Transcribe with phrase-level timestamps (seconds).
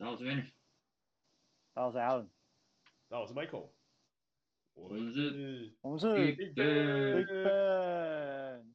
[0.00, 0.44] 大家好，我是 Manny。
[1.74, 2.26] 大家好，我是 Alan。
[3.06, 3.68] 大家好，我是 Michael。
[4.72, 7.16] 我们是，我们是 Big Ben。
[7.16, 8.74] Big Ben。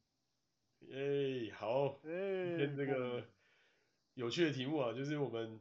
[0.82, 3.26] 耶，好，今天这个
[4.14, 5.58] 有趣的题目啊，就是我们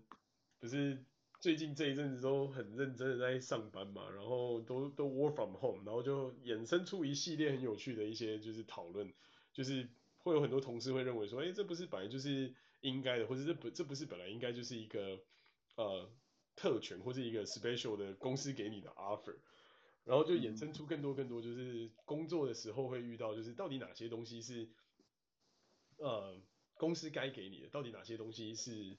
[0.60, 1.04] 不是
[1.40, 9.12] 最近这一阵子都很认真的在上班嘛，然后都都 work from home，然后就衍生出一系列很有趣的一些就是讨论，
[9.52, 9.90] 就是
[10.20, 15.20] 会有很多同事会认为说，哎，这不是本来就是应该的，或者这不这不是本来应该就是一个
[15.76, 16.10] 呃
[16.56, 19.38] 特权或是一个 special 的公司给你的 offer，
[20.04, 24.70] 然后就衍生出更多更多就是工作的时候会遇到，就是到底哪些东西是。
[25.98, 26.42] 呃，
[26.74, 28.98] 公司该给你的，到底哪些东西是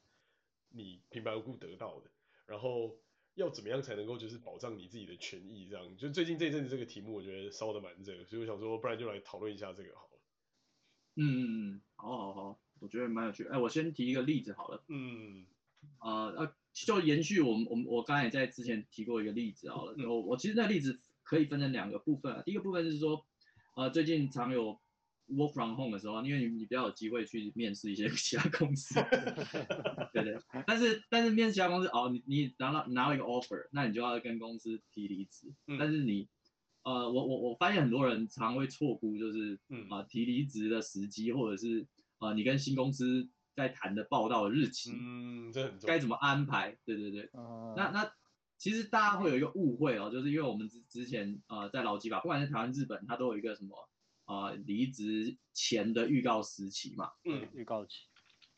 [0.71, 2.11] 你平白无故得到的？
[2.47, 2.99] 然后
[3.35, 5.69] 要怎么样才能够就是保障你自己的权益？
[5.69, 10.19] 这样，就最近这一阵子这个题目，我觉得烧的蛮热，所以我想说，不然就来讨论一下这个好了。
[11.17, 11.45] 嗯嗯
[11.77, 13.45] 嗯，好好好，我觉得蛮有趣。
[13.45, 14.83] 哎，我先提一个例子好了。
[14.89, 15.47] 嗯，
[15.99, 16.55] 啊、呃，
[16.85, 19.95] 就延续我们我们我刚才也在之前提过一个例子好了。
[19.99, 22.43] 我、嗯、我其实那个例子可以分成两个部分啊。
[22.45, 23.25] 第一个部分是说，
[23.75, 24.79] 呃，最近常有。
[25.29, 28.95] Work from home 的时候，因为你你比较有机会去面试一些其他公司，
[30.15, 30.39] 对对。
[30.65, 35.53] 但是但是面试其他公司哦，你你拿到拿了一个 offer，那你就要跟公司提离职。
[35.67, 36.29] 嗯、但是你
[36.85, 39.59] 呃，我我我发现很多人常会错估，就是
[39.91, 41.81] 啊、提离职的时机，或者是
[42.19, 45.95] 啊、呃、你跟新公司在谈的报道的日期，嗯，这很重要。
[45.95, 46.79] 该怎么安排？
[46.85, 47.31] 对对对。
[47.33, 48.13] 嗯、那那
[48.57, 53.89] 其实大家会有一个误会哦，就是因为我们之之前呃在劳基法，不管是台湾、日本，它都有一个什么。
[54.27, 58.09] 啊，离职前的预告时期嘛，嗯，预告期，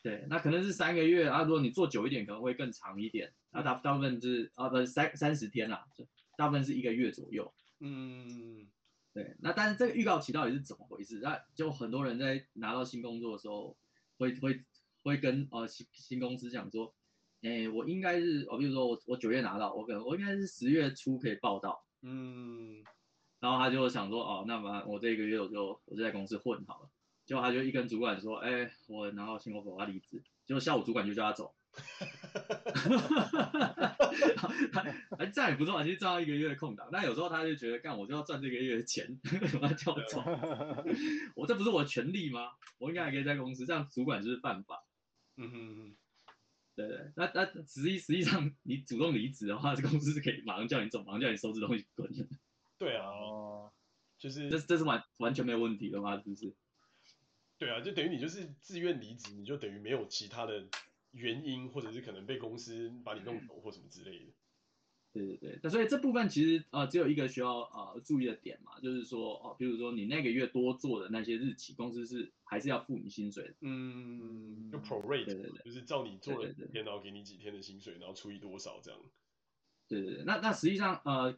[0.01, 5.85] 对，那可能是三个月啊，如果你做久一点，可能会更长一点，那大大部分是啊，不是三三十天啦，
[6.35, 8.67] 大部分是一个月左右，嗯，
[9.13, 11.19] 对，那但是这个预告期到底是怎么回事？
[11.19, 13.77] 那就很多人在拿到新工作的时候，
[14.17, 14.65] 会会
[15.03, 16.93] 会跟呃新新公司讲说，
[17.41, 22.83] 哎，我应该是，我比如说我我九月拿到，我可能我应该是十月初可以报到，嗯。
[23.39, 26.89] 然后他就想说，哦，那么我这一个月我就我就在公司混好了。
[27.25, 30.21] 结果他就一跟主管说，哎，我拿到新 offer，我要离职。
[30.45, 31.55] 结果下午主管就叫他走。
[35.17, 36.89] 哎，这样也不错，其实赚到一个月的空档。
[36.91, 40.21] 但有时候他就觉得，干我就要赚这个月的钱，为什叫我走？
[41.35, 42.49] 我这不是我的权利吗？
[42.77, 44.83] 我应该还可以在公司，这样主管就是犯法。
[45.41, 45.95] 嗯哼嗯。
[46.75, 52.25] 对对，那那实际实际上你主动离职的话，这公司是可以马上叫你走，马上叫你收拾东西滚的。
[52.77, 53.71] 对啊，哦，
[54.17, 56.15] 就是这这是完完全没有问题的吗？
[56.21, 56.53] 是不是？
[57.57, 60.69] 对啊，就等于你就是自愿离职，你就等于没有其他的
[61.11, 64.31] 原因，或者是可能被公司把你弄走或什么之类的。
[65.25, 73.53] 对对对，那所以这部分其实呃只有一个需要呃注意的点嘛，就是说哦，比如说你那个月多做的那些日期，公司是还是要付你薪水的。
[73.61, 78.99] 嗯，就 prorate，对对对，就是照你做了几天，然后给你几天的薪水，然后除以多少这样。
[79.87, 81.37] 对对对，那那实际上呃。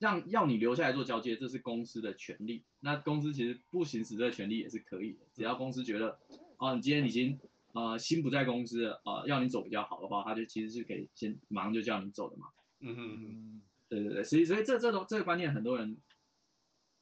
[0.00, 2.64] 让要你留下来做交接，这是公司的权利。
[2.80, 6.18] 那公司其实不行使这个权利也是可以的，只要公司觉得，
[6.58, 7.38] 哦，你今天已经
[7.72, 12.48] 呃心不在公司了，呃，要你走比较好的话，他就其实是可以先马上就叫你走的嘛。
[12.84, 15.96] 嗯哼嗯，对对对，所以所以这这种这个观念很多人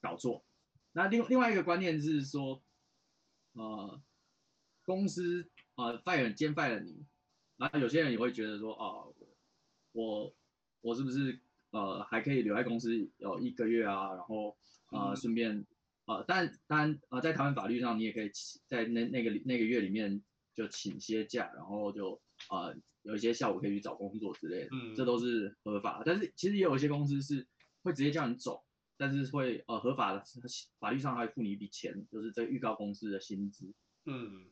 [0.01, 0.45] 搞错。
[0.93, 2.63] 那另另外一个观念是说，
[3.53, 4.01] 呃，
[4.85, 7.05] 公司呃 fire 兼 fire 你，
[7.57, 9.15] 然后有些人也会觉得说，哦，
[9.93, 10.35] 我
[10.81, 11.41] 我是不是？
[11.73, 14.55] 呃，还可以留在公司有一个月啊，然后
[14.91, 15.65] 呃，顺便
[16.05, 18.31] 呃，但但呃，在台湾法律上，你也可以
[18.69, 20.23] 在那那个那个月里面
[20.55, 22.21] 就请些假，然后就
[22.51, 26.03] 呃有一些下午可以去找工作之类的，嗯，这都是合法。
[26.05, 27.47] 但是其实也有一些公司是
[27.83, 28.65] 会直接叫你走，
[28.97, 30.25] 但是会呃合法的，
[30.79, 33.73] 法律上还会付你一笔钱，就是这预告公司的薪资，
[34.07, 34.51] 嗯，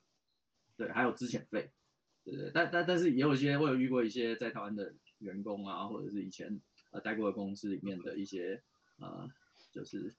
[0.77, 1.71] 对，还有资遣费，
[2.25, 2.51] 对对。
[2.53, 6.61] 但但但是也有一些，我有遇过一些在台湾的员工啊，或者是以前。
[6.93, 8.61] 呃，待过的公司里面的一些
[8.99, 9.31] 呃，
[9.71, 10.13] 就是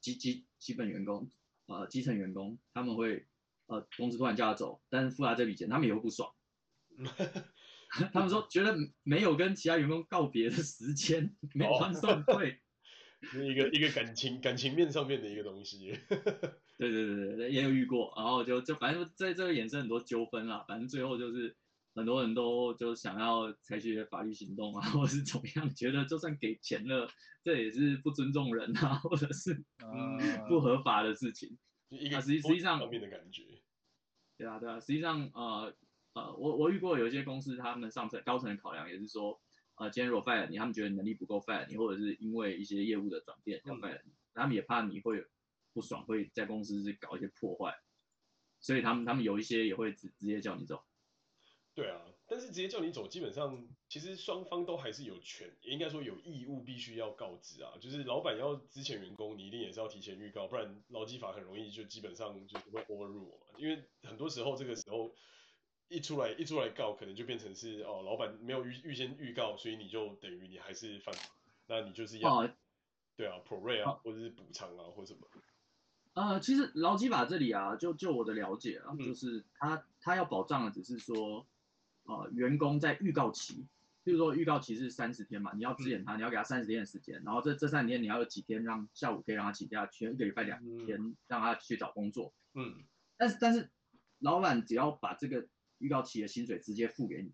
[0.00, 1.30] 基基基本员工，
[1.66, 3.28] 呃，基层员工，他们会
[3.66, 6.34] 呃，公司突然叫他走，但是付他这笔钱，他们也会不爽。
[8.12, 12.60] 他们说觉得没有跟其他员工告别的时间，没算算对，
[13.48, 15.98] 一个一个感情感情面上面的一个东西。
[16.78, 21.56] 对对对对，也有遇过，然后就就反正在这个衍生很多纠纷啦，反正最后就是。
[21.92, 27.10] 很多人都就想要采取法律行动啊，或者是怎么样，觉得就算给钱了，
[27.42, 29.52] 这也是不尊重人啊，或者是
[29.84, 30.16] 嗯
[30.48, 31.58] 不合法的事情。
[31.88, 33.42] 啊、一个实际实际上方面的感觉。
[34.38, 35.74] 对啊，对啊，实际上呃
[36.12, 39.40] 呃，我我遇过有一些公司，他们上层高层的考量也是说，
[39.76, 45.24] 呃，今天如果 fire 你，他们觉得你能力不够 fire 你，或者是因为一些业务的转变要 fire 你，嗯、他们也怕你会
[45.72, 47.78] 不爽，会在公司是搞一些破坏，
[48.60, 50.82] 所以他们他们有一些也会直直接叫你走。
[51.72, 57.72] 对啊，但是直接叫你走，基本上其实双方都还是有权，也应该说有义务必须要告知啊。
[57.80, 63.46] 就是老板要之前员工，你一定也是要提前预告，不然劳基法很容易就基本上就不会 overrule 嘛。
[63.56, 65.14] 因为很多时候这个时候
[65.90, 71.14] 一出来一出来告，可能就变成是哦，老板没有预预先预告，所以你就等于你还是犯，
[71.66, 72.50] 那你就是要、哦、
[73.16, 75.20] 对啊，prorate 啊，或者是补偿啊，或什么。
[76.14, 81.46] 呃，其实劳基法这里啊，就就我的了解啊，嗯、就是他他要保障的只是说。
[82.04, 83.66] 呃，员工在预告期，
[84.02, 92.32] 比如说预告期是三十天嘛，你要支援他，你要给他三十天的时间，然后这这三十天你要有几天让下午可以让他请假，全一个礼拜两天让他去找工作。
[92.54, 92.82] 嗯，
[93.16, 93.70] 但是但是
[94.18, 95.46] 老板只要把这个
[95.80, 97.32] 预告期的薪水直接付给你，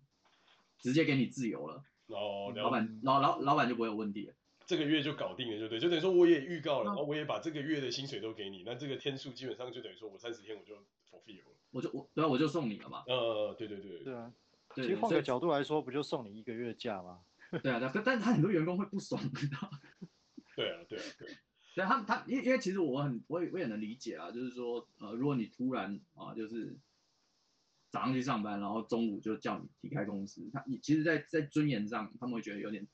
[0.79, 4.33] 直接给你自由了，哦，老板老老老板就不会有问题了。
[4.65, 10.75] 这个月就搞定了，就对，就等于说我也预告了，然后我也把这个月的薪水都给你，那这个天数基本上就等于说我三十天我就
[11.09, 13.03] fulfill 了，我就我对啊，我就送你了嘛。
[13.07, 14.33] 呃，对对对，对啊。
[14.75, 17.21] 其实换个角度来说，不就送你一个月假吗？
[17.63, 19.79] 对啊，但但是他很多员工会不爽，知道吗？
[20.55, 21.27] 对啊，对啊，对。
[21.75, 26.75] 对他他因因为其实我很我也我也能理解啊，就是说呃，如果你突然啊，就是
[27.97, 32.85] 早上去上班，然后中午就叫你离开公司，他你其实在，在在尊严上，他们会觉得有点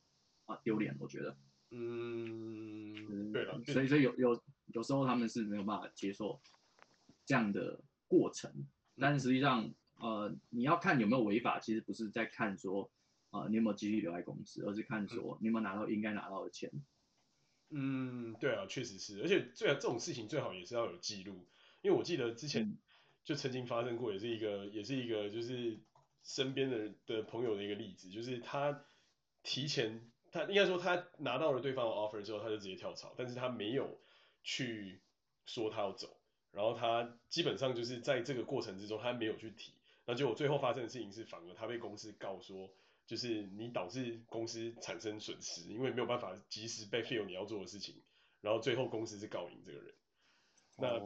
[0.45, 1.35] 啊丢脸，我觉得。
[1.71, 6.39] 嗯，对了，所以所以有有有时候他们是没有办法接受
[7.25, 8.65] 这样的过程，
[8.97, 9.73] 但是实际上。
[9.95, 12.91] 呃，你要看有没有违法，其实不是在看说，
[13.29, 16.69] 呃，你有没有继续留在公司，而是看说你有没有拿到应该拿到的钱。
[17.69, 21.47] 嗯，对啊，确实是，而且最好这种事情最好也是要有记录，
[21.81, 22.75] 因为我记得之前
[23.23, 25.79] 就曾经发生过，也是一个也是一个就是
[26.23, 28.85] 身边的的朋友的一个例子，就是他
[29.43, 33.99] 提前他应该说他拿到了对方的 offer 之后，他就直接跳槽，但是他没有
[34.43, 35.01] 去
[35.45, 36.17] 说他要走，
[36.51, 39.73] 然后他基本上就是在这个过程之中，他没有去提。
[40.05, 42.69] 那结果最后发生的事情是，反而他被公司告说，
[43.07, 48.01] 就是你导致公司产生损失，因为没有办法及时被 fill 你要做的事情，
[48.41, 49.93] 然后最后公司是告赢这个人。
[50.77, 50.99] 那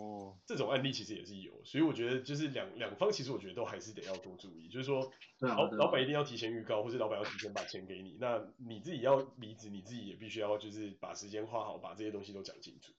[0.46, 12.94] 这种案例其实也是有，所以我觉得就是两两方其实我觉得都还是得要多注意，就是说老老板一定要提前预告，或是老板要提前把钱给你，那你自己要离职，你自己也必须要就是把时间花好，把这些东西都讲清楚。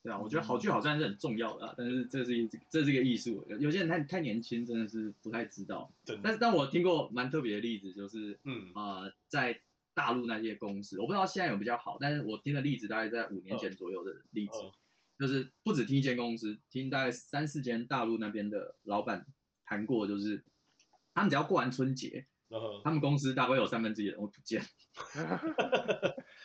[0.00, 5.92] 对啊，我觉得好聚好散是很重要的，啊，但是这是一这是一个艺术，有有些人太太年轻，真的是不太知道。
[6.22, 9.60] 但是但我听过蛮特别的例子，就是嗯啊，呃，在
[9.94, 14.52] 大陆那些公司，我不知道现在有比较好，但是我听的例子大概在五年前左右的例子，
[15.18, 19.26] 就是不止听一间公司，听大概三四间大陆那边的老板
[19.64, 20.44] 谈过，就是
[21.14, 24.62] 他们只要过完春节，哦，他们公司大概有三分之一的人会不见。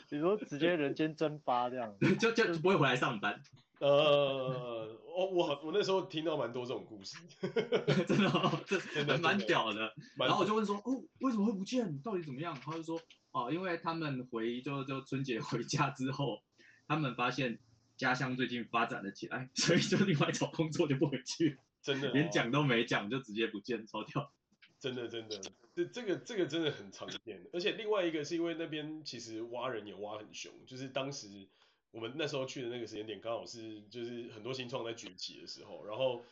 [0.10, 3.42] 比如说直接人间蒸发这样， 就就不会回来上班。
[3.80, 7.18] 呃，我我我那时候听到蛮多这种故事，
[8.08, 9.94] 真的、哦，这真的蛮屌的。
[10.16, 12.00] 然后我就问说，哦，为什么会不见？
[12.00, 12.56] 到底怎么样？
[12.64, 16.40] 他就说，哦，因为他们回就就春节回家之后，
[16.88, 17.60] 他们发现
[17.98, 24.31] 家乡最近发展了起来， 所以就另外找工作就不回去， 真的、哦，连讲都没讲就直接不见，超掉。
[24.80, 25.42] 真的真的，
[25.74, 31.48] 这这个这个真的很常见，而且另外一个是因为那边其实挖人也挖很凶，就是当时
[31.92, 36.25] 我们那时候去的那个时间点刚好是就是很多新创在崛起的时候，然后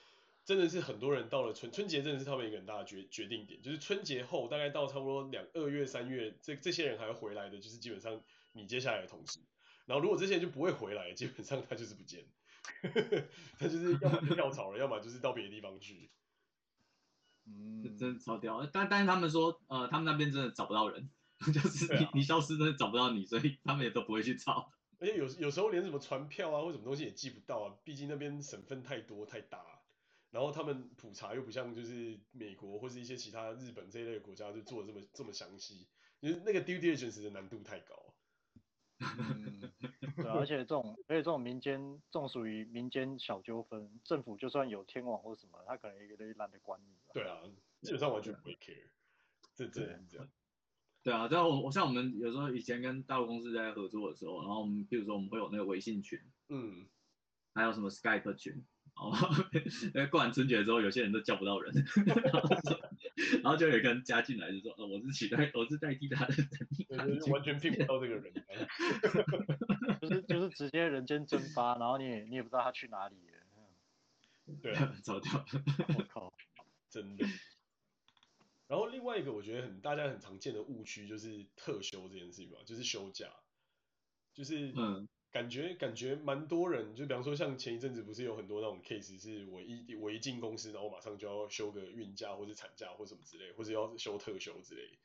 [0.44, 8.21] 真的是很多人到了春春节真的是他们一个很大的决决定点，就是春节后大概到差不多两二月三月，这这些人还会回来的，就是基本上
[8.52, 9.40] 你接下来的同事，
[9.92, 12.24] 然后如果这些人就不会回来，基本上他就是不见，
[13.60, 16.10] 他就是要么跳槽了，要么就是到别的地方去。
[17.45, 21.10] 嗯，真的超屌，但但是他们说，呃，他们那边真的找不到人，
[21.54, 24.71] 就是你、啊、你消失真的找不到你，所以他们也都不会去找。
[24.98, 29.60] 而且有有时候连什么传票啊或什么东西也寄不到啊，毕竟那边省份太多太大，
[30.30, 35.86] 然后他们普查又不像就是美国或是一些其他日本这一类的国家就做的这么这么详细，
[36.21, 38.16] 就是那个 due diligence 的难度太高。
[39.00, 39.71] 嗯，
[40.23, 46.95] 对， 而且这种，而且这种民间，这种属于民间小纠纷，政府就算有天网或什么，他可能也懒得管你。
[47.13, 47.40] 对啊，
[47.81, 48.87] 基本上完全不会 care，
[49.56, 50.28] 这这样这样。
[51.04, 56.85] 对啊，像我我像我们有时候以前跟大陆公司在合作的时候，然后我们比如说我们会有那个微信群，嗯，
[57.54, 58.63] 还有什么 Skype 群。
[58.95, 59.13] 哦，
[59.95, 61.73] 因为过完春节之后，有些人都叫不到人，
[63.44, 66.35] 然后就有一个人加进来，就说：“哦，我是取代，我是代替他的
[66.90, 68.33] 人。”完全聘不到这个人
[70.02, 73.31] 就是就是直接人间蒸发，然后你也你也不知道他去哪里了。
[74.61, 75.45] 对啊， 走掉。
[75.97, 76.33] 我靠，
[76.90, 77.26] 真的。
[78.68, 83.28] 然后另外一个我觉得很大家很常见的误区就是特休这件事情吧，就是休假，
[84.33, 95.00] 就是嗯，感觉感觉蛮多人，就比方说像前一阵子不是有很多那种 case，是我一我一进公司，然后马上就要休个孕假或者产假或什么之类，或者要休特休之类。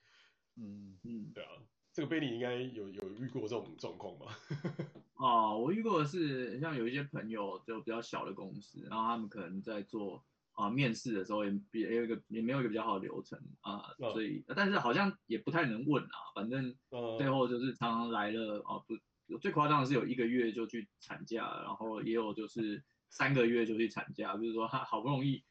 [0.56, 1.50] 嗯嗯，对啊，
[1.92, 4.34] 这个贝利应该有有遇过这种状况吗？
[5.14, 16.74] 哦，我遇过的是像有一些朋友就比较小的公司，然后他们可能在做啊、呃、面试的时候也比也有一个也没有一个比较好的流程啊，所以但是好像也不太能问啊，反正
[17.16, 18.96] 最后就是常常来了啊不。
[19.40, 25.42] 最夸张的是有一个月就去产假，然后也有就是三个月就去产假，就是说他好不容易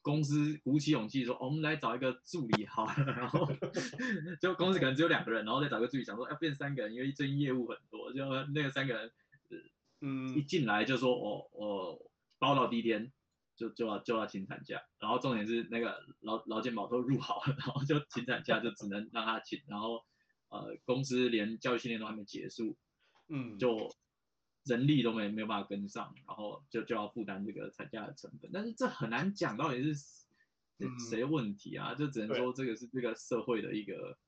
[0.00, 3.46] 公司鼓起勇气说，哦，我们来找一个助理好了，然后
[4.40, 9.12] 就公司可能只有两个人，然后再找个助理，想说要变三个人，因为最近业务很多，就那个三个人，
[10.00, 11.98] 嗯，一进来就说，哦，哦，
[12.38, 13.12] 包到第一天
[13.56, 20.04] 就就要就要请产假，然后重点是那个劳劳健保都入好了，然后就请产假就只能让他请，然后
[20.48, 22.76] 呃公司连教育训练都还没结束。
[23.28, 23.94] 嗯，就
[24.64, 29.94] 人力都没没有办法跟上，然后就就要负担这个产假的成本，但是这很难讲到底是
[31.10, 34.18] 谁的问题啊，嗯、就只能说这个是这个社会的一个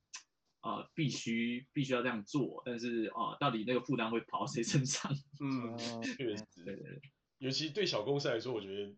[0.60, 5.12] 啊、呃、必须必须要这样做，但是啊、呃、到底那个负担会跑到谁身上？
[5.40, 7.02] 嗯，确实，对对对，
[7.38, 8.94] 尤其对小公司来说，我觉得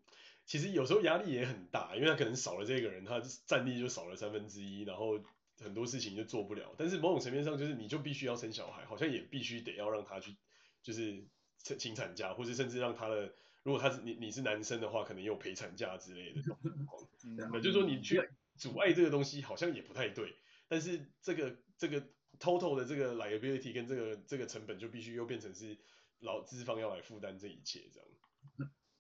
[0.47, 5.19] 其实有时候压力也很大，因为他可能少了这个人，他战力就少了三分之一，然后。
[5.63, 10.37] 很多事情就做不了，但是某种层面上就是你就必须要生小孩，好像也必须得要让他去，
[10.83, 11.25] 就是
[11.59, 16.43] 请产假，或者甚至让他的，如果他是你你是男生的话，可能有陪产假之类的。
[17.53, 18.21] 那就是说你去
[18.57, 20.35] 阻碍这个东西好像也不太对，
[20.69, 22.03] 但是这个这个
[22.39, 25.79] total 的这个 liability 跟这个这个成本就必须又变成是
[26.19, 28.09] 劳资方要来负担这一切这样。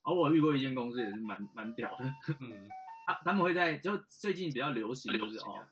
[0.04, 2.04] 而我遇过一间公司也是蛮蛮屌的，
[2.40, 2.69] 嗯，
[3.07, 5.66] 他他们会在就最近比较流行就是哦。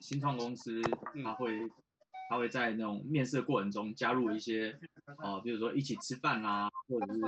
[0.00, 0.80] 新创公司，
[1.22, 1.58] 他会，
[2.28, 4.70] 他会在那种面试的过程中加入一些，
[5.18, 7.20] 啊、呃，比如说一起吃饭啊，或者是，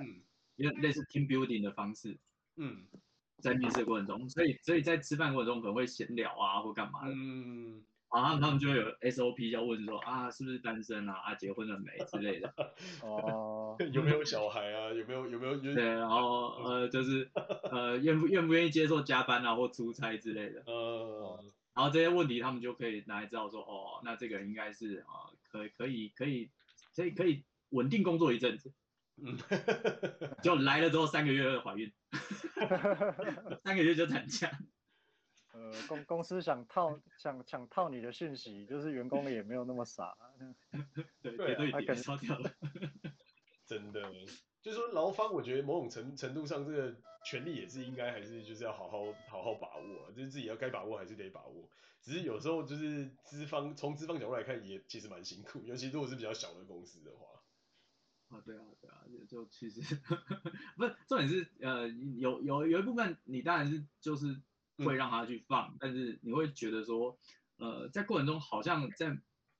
[0.00, 0.22] 嗯，
[0.56, 2.16] 因为类似 team building 的方式，
[2.56, 2.84] 嗯，
[3.42, 7.82] 在面试的过程中，所以，所以在吃饭过程中可能会闲聊啊，或干嘛的，嗯，
[8.14, 12.54] 然后他们就会有 SOP 要问说，啊，是不是单身啊，啊，结婚了没 之类的，
[13.02, 17.28] 哦， 有没有小孩啊，有没有，有没有，对，然后，呃，就是，
[17.72, 21.52] 呃，愿不愿不愿意接受加班啊，或出差之类的，嗯。
[21.74, 26.50] 然后这些问题他们就可以拿来知道说，哦，那这个人应该是啊、呃，可以可以可以
[26.94, 28.72] 可以可以稳定工作一阵子，
[29.16, 29.36] 嗯，
[30.42, 31.92] 就来了之后三个月怀孕，
[33.64, 34.50] 三个月就产假。
[35.52, 40.16] 呃，公公司想套想想套你的讯息，就是员工也没有那么傻，
[41.22, 42.50] 对对对，他可能超掉了，
[43.66, 44.00] 真的。
[44.64, 51.68] 就是说，劳方我觉得某种程程度上，这个权利也是应该还是就是要好好好好把握，就是自己要该把握还是得把握。
[52.00, 57.26] 只是有时候就是资方从资方角度来看，也其实蛮辛苦，尤其如果是比较小的公司的话。
[58.30, 59.82] 啊，对啊，对啊，就其实
[60.78, 64.34] 不是重点是呃有有有一部分你当然是就是
[64.78, 67.18] 会让他去放，嗯、但是你会觉得说
[67.58, 69.14] 呃在过程中好像在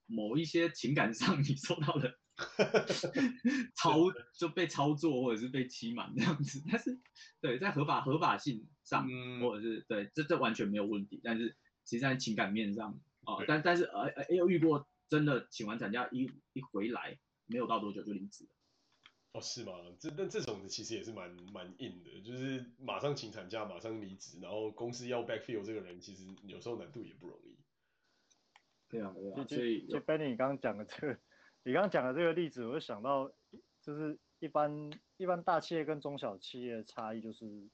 [0.07, 2.19] 某一些情感上 你受到了。
[3.75, 3.97] 操
[4.33, 6.99] 就被操作或者是被欺瞒这样子，但是
[7.39, 18.49] 对在合法合法性上，嗯、或者是对这这完全没有问题，但是其实在情感面上啊，呃、但但是呃呃又遇过真的请完产假一一回来没有到多久就离职了。
[19.31, 19.71] 哦是吗？
[19.97, 27.55] 这但这种其实也是蛮蛮硬的，就是马上请产假马上离职，然后公司要 backfill 这个人，其实有时候难度也不容易。
[28.89, 31.17] 对啊对啊，所以就 Benny 你刚刚讲的这个。
[31.65, 33.27] 你刚刚讲的这个例子，我就想到，
[33.81, 37.67] 就是一般一般大企业跟中小企业的差异，就是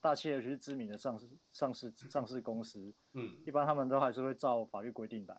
[0.00, 5.36] 大企业其实知名的上市上市上市公司，嗯，一般他们都还是会照法律规定来，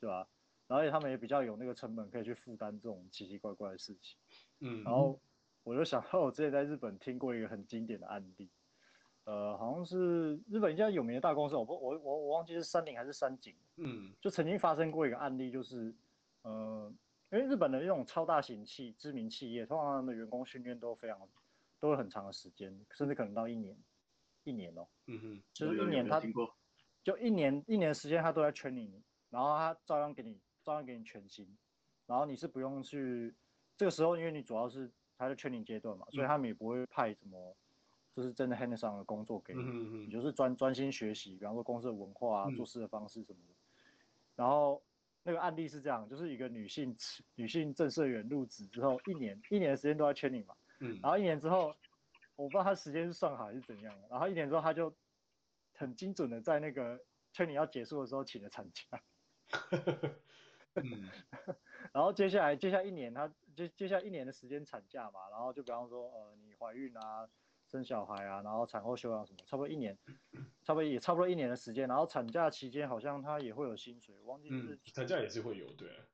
[0.00, 0.26] 对吧？
[0.66, 4.16] 然后他们也比较有那个成本可以去负担这种奇奇怪怪的事情，
[4.60, 5.20] 嗯，然后
[5.64, 8.48] 我就想到我之前在日本听过一个很经典的案例，
[9.24, 15.94] 呃，好像是日本一家有名的大公司，我不我我我忘记是三菱还是三井，嗯，就曾经发生过一个案例，就是
[16.40, 16.90] 呃。
[17.34, 21.18] 因为日本的那种超大型企知名企业，通常他们的员工训练都非常，
[21.80, 23.76] 都有很长的时间，甚至可能到一年，
[24.44, 26.20] 一年哦，嗯哼，就是一年他，
[27.02, 31.44] 就一年一年的时间他都在 training 你，然后他照样给你，照样给你全薪，
[32.06, 33.34] 然后你是不用去，
[33.76, 34.88] 这个时候因为你主要是
[35.18, 37.56] 他在 training 阶段嘛，所以他们也不会派什么，
[38.14, 43.54] 就是真的 hands on 的工作给你，嗯哼，你就是专专心学习，比方说公司的文化啊，做事的方式什么的，
[44.36, 44.80] 然后。
[45.24, 46.94] 那个案例是这样，就是一个女性
[47.34, 51.74] 女性正社员入职之后，一年一年的时间都在 training 嘛，嗯，然后一年之后，
[52.36, 54.94] 我不知道她时间是算好还是怎样，然后一年之后她就
[55.72, 57.00] 很精准的在那个
[57.32, 59.02] training 要结束的时候请了产假，
[60.76, 61.10] 嗯，
[61.92, 67.28] 然后接下来接下来一年他接接下来一年的时间产假嘛，然后就比方说呃你怀孕啊。
[67.74, 69.98] 生小孩啊，然后产后休养什么，差不多一年，
[70.62, 71.88] 差不多也差不多一年的时间。
[71.88, 76.04] 然后产假期间好像他也会有薪水，忘记是、嗯、产假也是会有，对、啊，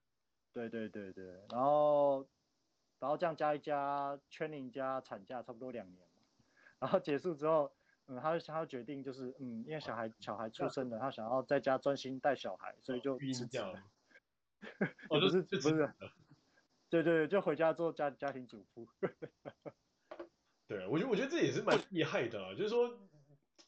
[0.55, 1.27] 对对对对。
[1.51, 2.27] 然后
[2.99, 6.23] 然后这样加一加，training 加产假差不多两年嘛。
[6.79, 7.71] 然后结束之后，
[8.07, 13.83] 嗯，他他决定就是嗯，因为小孩小孩出生了，他想要在家专心带小孩，所以就 辞职了。
[15.11, 15.93] 哦，不是不是，
[16.89, 18.89] 对对对，就回家做家家庭主妇。
[20.71, 22.97] 对，我觉得我觉得这也是蛮厉害的啊，就是说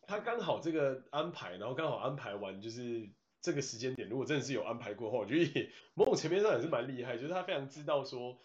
[0.06, 8.38] 他刚好这个安排，然后刚好安排完，就是这个时间点，如果真的是有安排过的话，我觉得也某种层面上也是蛮厉害，就是他非常知道说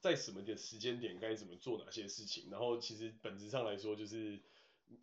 [0.00, 4.40] 在什么点时间点该怎么做哪些事情，然后其实本质上来说，就是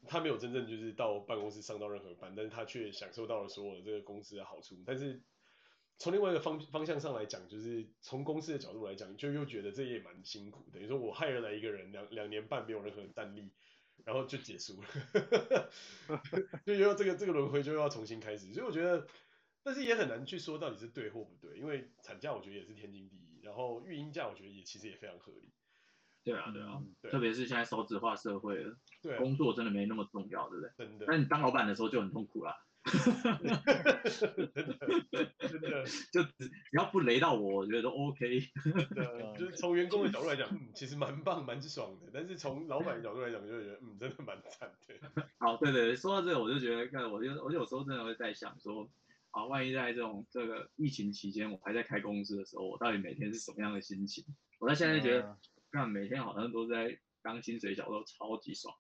[0.08, 5.22] 他没有真正就是到办公室上到任何班，但是他却享受到了所有的这个公司的好处，但是。
[6.00, 10.70] 从另外一个方方向上来讲，就是从公司的角度来讲，就又觉得这也蛮辛苦。
[10.72, 13.52] 等于说我害了来一个人两两年半没有任何战力，
[14.06, 15.70] 然后就结束了，
[16.66, 18.54] 就又要这个这个轮回就要重新开始。
[18.54, 19.06] 所以我觉得，
[19.62, 25.52] 但是也很难去说到底是对或不对，因为产假我觉得也是天经地义，然后育婴假我觉得也其实也非常合理。
[26.24, 30.72] 对啊，对啊，对，特别是现在少子化社会了，对啊，工作真的没那么重要，对不对？
[30.78, 31.06] 真的。
[31.10, 32.56] 那你当老板的时候就很痛苦了。
[32.86, 33.02] 真
[33.44, 38.20] 的，真的，就只只要不雷到我，我觉得都 OK。
[38.96, 42.10] 对，就是从员工的角度来讲， 嗯，其实蛮棒，蛮爽的。
[42.14, 45.24] 但是从老板的角度来讲，就会觉得，嗯，真的蛮惨的。
[45.38, 48.90] 好，对对，说到这个，我就觉得，看，我就我有时候真的会在想说，
[49.32, 54.26] 啊，万一在这种这个疫情期间，我还在开公司的时候，我到底每天是什么样的心情？
[54.60, 55.38] 我在现在觉得，
[55.72, 58.74] 看每天好像都在当薪水小偷，超级爽。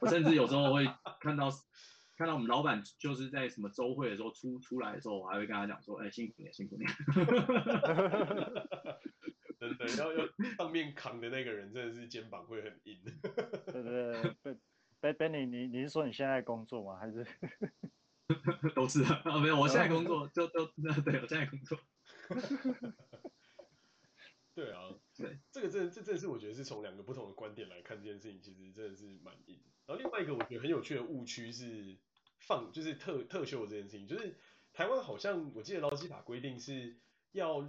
[0.00, 0.88] 我甚至有时候会
[1.20, 1.50] 看到。
[2.22, 6.86] 看到我们老板就是在什么周会的时候出出来的时候，我还会跟他讲说，哎、欸，辛苦你，辛苦你。
[9.58, 10.24] 真的，要要
[10.56, 13.02] 上面扛的那个人真的是肩膀会很硬。
[13.72, 14.36] 对对
[15.02, 16.96] 对，Benny，你你是说你现在工作吗？
[16.96, 17.26] 还是？
[18.76, 20.64] 都是啊，没有，我现在工作就都
[21.04, 21.76] 对，我现在工作。
[24.54, 29.60] 对啊，对，这个真的这这是我觉得是从两个不同的观点来看这件事情，其实真的是蛮硬。
[29.86, 31.98] 然后另外一个我觉得很有趣的误区是。
[32.46, 34.36] 放就是特特休的这件事情，就是
[34.72, 36.96] 台湾好像我记得劳基法规定是
[37.32, 37.60] 要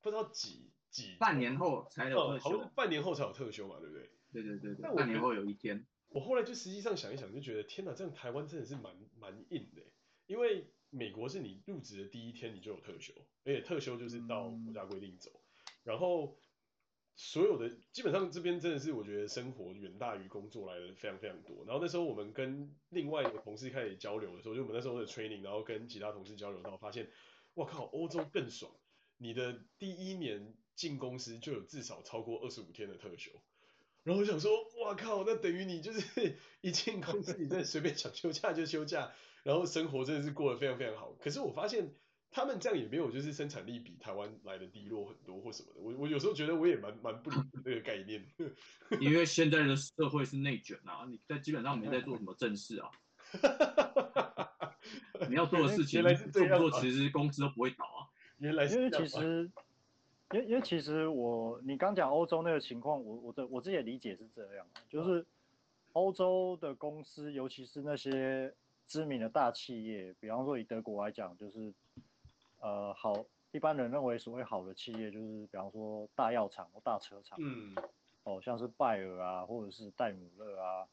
[0.00, 4.10] 不知道几几半年后才有特休，好像半年后才有特休嘛，对不对？
[4.32, 5.86] 对对对对，半年后有一天。
[6.08, 9.82] 我后来就实际上想一想，就觉得天哪，这样台湾真的是蛮蛮硬的，
[10.26, 15.40] 因为美国是你入职的第一天你就有特休，而且特休就是到国家规定走，嗯、
[15.84, 16.36] 然后。
[17.22, 21.62] 所有的基本上这边真的是我觉得生活远大于工作来的非常非常多。
[21.66, 27.10] 然后那时候我们跟另外一个同事开始交流的时候，就我们那时候的 training，然后跟其他同事交流到发现，
[27.56, 28.72] 哇靠，欧洲更爽！
[29.18, 33.30] 你的第一年进公司就有至少超过二十五天的特休。
[34.02, 41.12] 然后我想说，哇靠，那等于你就是 一进公司，你在随便想休假就休假，然后生活真的是过得非常非常好。
[41.20, 41.94] 可是我发现。
[42.32, 45.80] 他们这样也没有，就是生产力比台湾来的低落很多或什么的。
[45.80, 48.24] 我我有时候觉得我也蛮蛮不理解这个概念。
[49.00, 52.88] 因为现在的社会是内卷啊，你在基本上没在做什么正事啊。
[55.28, 58.06] 你要做的事情，做不做其实公司都不会倒啊。
[58.38, 59.50] 原来是因为其实，
[60.32, 65.26] 因为因为其实我你刚讲欧洲那个情况，我我的我自己的理解是这样，就是
[65.94, 68.54] 欧洲的公司，尤其是那些
[68.86, 71.74] 知名的大企业，比方说以德国来讲，就是。
[72.60, 77.74] 呃，好，一般人认为所谓好的企业就是，比方说大药厂或大车厂，嗯，
[78.22, 80.86] 哦，像是拜耳啊，或者是戴姆勒啊，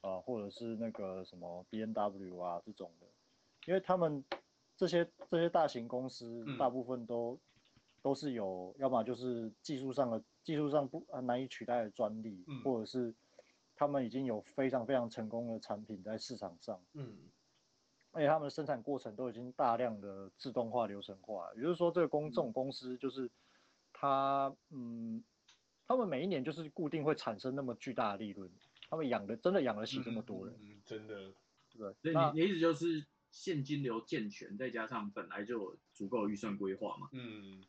[0.00, 3.06] 呃，或者是那个什么 B N W 啊这种的，
[3.66, 4.24] 因为他们
[4.76, 7.40] 这些这些大型公司大部分都、嗯、
[8.00, 13.14] 都是有，要么就是技术上的技术上不难以取代的专利，嗯、或者是
[13.76, 17.14] 他们已经有非常非常成功的产品在市场上，嗯。
[18.12, 23.30] 而且他们的生产过程都已经大量的自动化、流程化，也就是说，这个公这种公司就是
[23.92, 25.22] 他，嗯，
[25.86, 28.50] 他们每一年就是固定会产生那么巨大的利润，
[28.88, 31.32] 他们养的真的养得起这么多人，嗯嗯、真的，
[31.76, 31.94] 对。
[32.00, 37.08] 所以你你意思就是现金流健全，再加上本来就有足够预算规划嘛？
[37.12, 37.62] 嗯，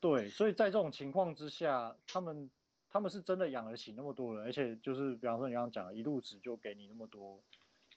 [0.00, 0.28] 对。
[0.28, 2.50] 所以在这种情况之下，他们
[2.90, 7.40] 他们是真的养得起那么多人，而且就是比方说你刚刚讲的，一路子就给你那么多。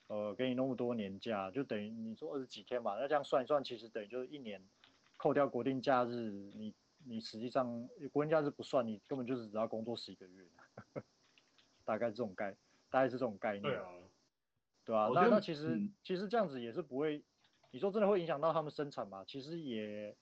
[0.10, 4.60] 呃，给你那么多年假，就等于你说二十几天嘛，那这样算一算，其实等于就是一年，
[5.18, 6.74] 扣掉国定假日，你
[7.06, 10.48] 你实际上国定假日不算，你根本就是只要工作十一个月，
[11.86, 12.58] 大概这种概，
[12.90, 13.62] 大概是这种概念。
[13.64, 13.90] 对啊，
[14.86, 17.24] 对啊，那那其实、嗯、其实这样子也是不会，
[17.70, 19.24] 你说真的会影响到他们生产吗？
[19.28, 20.16] 其实也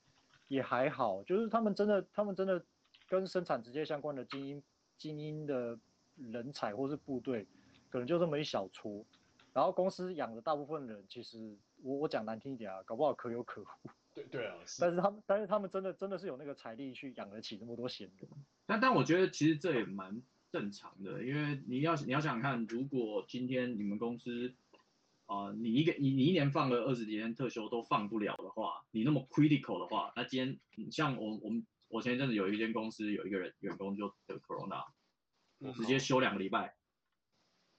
[0.50, 2.62] 也还好，就是他们真的他们真的
[3.08, 4.62] 跟生产直接相关的精英
[4.98, 5.80] 精英的
[6.18, 7.48] 人才或是部队，
[7.90, 9.06] 可能就这么一小撮，
[9.58, 13.66] 然后公司养的大部分人，其实我我讲难听一点啊，搞不好可有可无。
[14.14, 18.30] 对对啊， 但是他们但是他们真的真的是有那个财力去养得起那么多闲人。
[18.68, 24.54] 但但我觉得其实这也蛮正常的，因为你要你要想想看，如果今天你们公司
[25.26, 30.40] 啊、呃，你一个你你一年放个二十几天特休都放不了的话，你那么 critical 的话，那今
[30.76, 34.86] 天像我我们我前一阵子有一间公司有一个人员工就得 corona，
[35.74, 36.76] 直接休两个礼拜，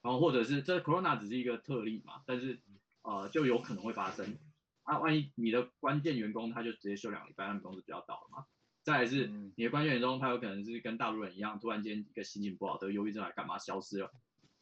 [0.03, 2.59] 然后或者是这 corona 只是一个特例嘛，但是
[3.03, 4.37] 呃就有可能会发生，
[4.83, 8.47] 啊万一你的关键员工他就直接休两个礼拜，他们公司就要倒了嘛。
[8.83, 14.13] 再来是你的关键员工他有可能是跟大陆人一样，突然间一个心情不好得忧郁症来干嘛消失了，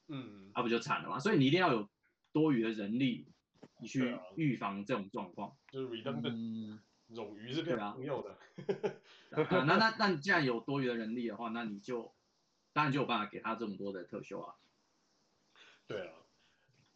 [0.08, 1.18] 嗯，那、啊、不就惨了吗？
[1.18, 1.88] 所以你一定要有。
[2.32, 3.26] 多余的人力，
[3.80, 6.78] 你去预防这种状况，就是 redundant，
[7.10, 8.36] 冗余是非常重要的。
[9.30, 12.12] 那那那你既然有多余的人力的话，那你就
[12.74, 14.54] 当然就有办法给他这么多的特休啊。
[15.86, 16.12] 对啊，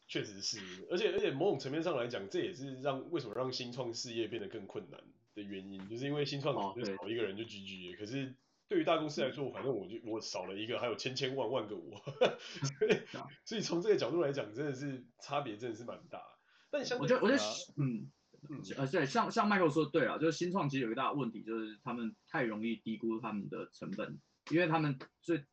[0.07, 0.59] 确实是，
[0.91, 5.01] 而且而且某种层面上来讲，这也是让为什么让新创事业变得更困难
[5.35, 8.35] 的原因，就是因为新创可能少一个人就 GG，、哦、可是。
[8.71, 12.01] 对于大公司来说，反正我就我少了一个，还有千千万万个我，
[12.79, 13.01] 所以
[13.45, 16.23] 所以从这个角度来讲，真的是差别真的是蛮大。
[16.71, 17.43] 但像我觉得我觉得
[17.79, 18.09] 嗯
[18.49, 24.21] 嗯呃对，像像 Michael 说的对啊，就是新创其实有一个大问题，就是他们太容易低估他们的成本，
[24.53, 25.45] 因为他们最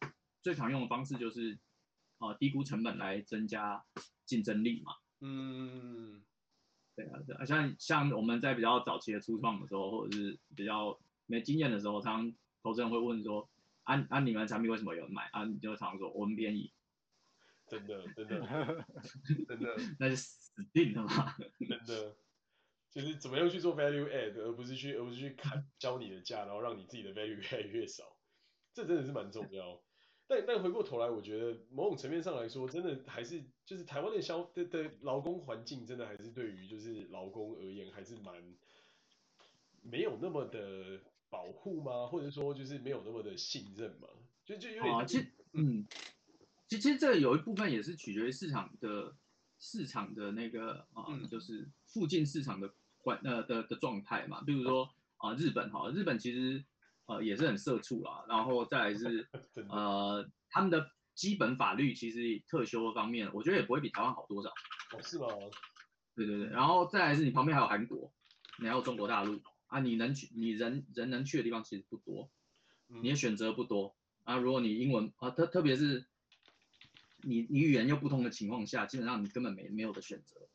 [0.44, 1.58] 最常用的方式就是
[2.18, 3.84] 啊、呃、低估成本来增加
[4.26, 4.94] 竞争力嘛。
[5.20, 6.24] 嗯，
[6.96, 13.50] 对啊对啊，像像我们在比较早期的初创的时候，或者是比较没经验的时候，常投资人会问说
[13.84, 16.72] ：“啊啊，你们的产品为什么有人买？”啊，你就常说：“我们便宜。”
[17.68, 18.40] 真的，真的，
[19.48, 21.36] 真的，那就死定了嘛？
[21.60, 22.16] 真的，
[22.90, 28.16] 就是怎么样去做 value add，而不是去，而不是去砍教你的价，然后让你自己的 value 越来越少。
[28.74, 29.82] 这真的是蛮重要。
[30.28, 38.36] 但但回过头来，我觉得某种层面上来说，真的还是就是台湾的消的的劳工环境，真的还是对于就是劳工而言，还是蛮
[39.82, 41.02] 没有那么的。
[41.30, 42.08] 保护吗？
[42.08, 44.08] 或者说就是没有那么的信任吗？
[44.46, 45.86] 就就有点、啊、其实嗯，
[46.70, 49.14] 其实这有一部分也是取决于市场的
[49.60, 54.42] 市场的那个啊、嗯，就是附近市场的环呃的的状态嘛。
[54.46, 56.64] 比如说啊，日本哈，日本其实
[57.08, 59.28] 呃也是很社畜啦，然后再来是
[59.70, 64.50] 呃他们的基本法律其实特修方面，我觉得也不会比台湾好多少。
[64.50, 65.28] 哦，是吗？
[66.16, 68.14] 对对对，然后再来是你旁边还有韩国，
[68.60, 69.42] 你还有中国大陆。
[69.68, 72.32] 啊，你能去，你人人能去的地方其实不多，
[72.88, 74.38] 你的选择不多啊。
[74.38, 76.06] 如果你英文啊，特特别是
[77.24, 80.47] 你你语言又不通的情况下，基本上你根本没没有的选择。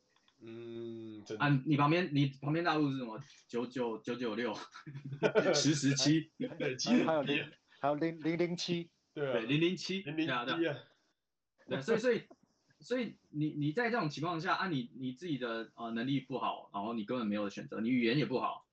[0.45, 3.17] 嗯，啊，你旁边你旁边大陆是什么？
[3.47, 4.53] 九九九九六，
[5.55, 6.75] 十十七，对，
[7.05, 12.23] 还有零还有零零零七，对，零零七，零零七啊，对，所以所以
[12.79, 18.67] 所以你你在这种情况下，啊，你你自己的呃能力不好，然后你根本没有的选择，你语言也不好。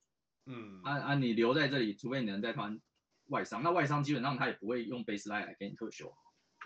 [0.47, 2.81] 嗯，啊啊，你留在这里，除非你能在团
[3.27, 6.13] 外商，那外商基本上他也不会用 baseline 来给你特休。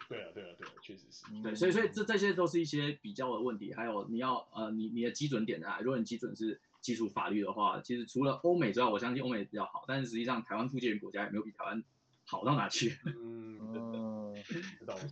[0.09, 1.25] 对啊，对啊，对啊，确实是。
[1.43, 11.83] 对，所以所以这这些都是一些比较的问题，还有你要呃你你的基准点啊，如果你基准是基础法律的话，其实除了欧美之外，我相信欧美比较好，但是实际上台湾附近的国家也没有比台湾
[12.25, 12.99] 好到哪去。
[13.17, 14.35] 嗯，哦，
[14.81, 15.09] 这倒是。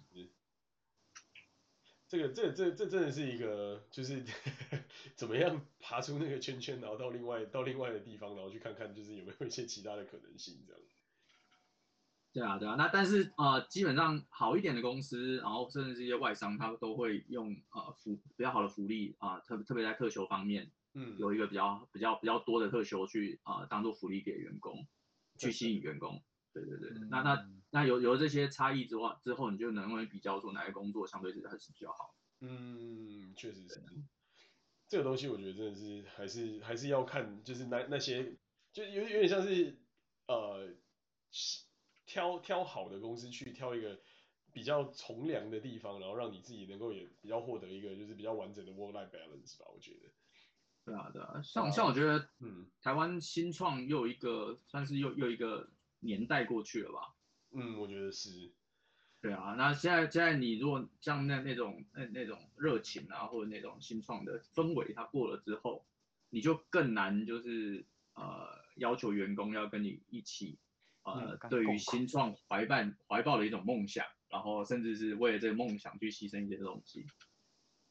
[2.08, 4.22] 这个这这这真的是一个，就是
[5.16, 10.82] 怎么样爬出那个圈圈，然后到另外到另外的地方，然后去看看，就是有没有一些其他的可能性这样。
[12.32, 24.86] 对啊，对啊，那但是呃，基本上好一点的公司，然后甚至是一些外商，他们都会用呃福比较好的福利啊，特特别在特休方面，嗯，有一个比较比较比较多的特休去啊、呃、当做福利给员工，
[25.38, 26.22] 去吸引员工。
[26.54, 32.14] 对对对，嗯、那那那有有这些差异之外之后，你就能会比较说哪个工作相对是还是比较好。
[32.40, 33.82] 嗯，确实是。
[34.88, 38.36] 这个东西我觉得真的是还是还是要看，就是那那些
[38.72, 39.78] 就有有点像是
[40.26, 40.68] 呃
[42.12, 43.98] 挑挑好的公司去挑一个
[44.52, 50.10] 比较从良的地方，然后让你自己能够也比较获得一个就是比较完整的 work-life balance 吧，我觉得。
[50.84, 55.70] 对啊对啊，像像我觉得，嗯，台湾新创又有一个算是又又一个。
[56.04, 57.14] 年代过去了吧？
[57.52, 58.50] 嗯，我觉得是。
[59.20, 65.86] 对啊，那现在现在你如果像那那种那那种热情啊，或者那种新创的氛围，它过了之后，
[66.28, 70.58] 你就更难就是呃要求员工要跟你一起
[71.02, 72.76] 呃对于新创怀抱
[73.08, 77.06] 怀抱的一种梦想，然后甚至是为了这个梦想去牺牲一些东西。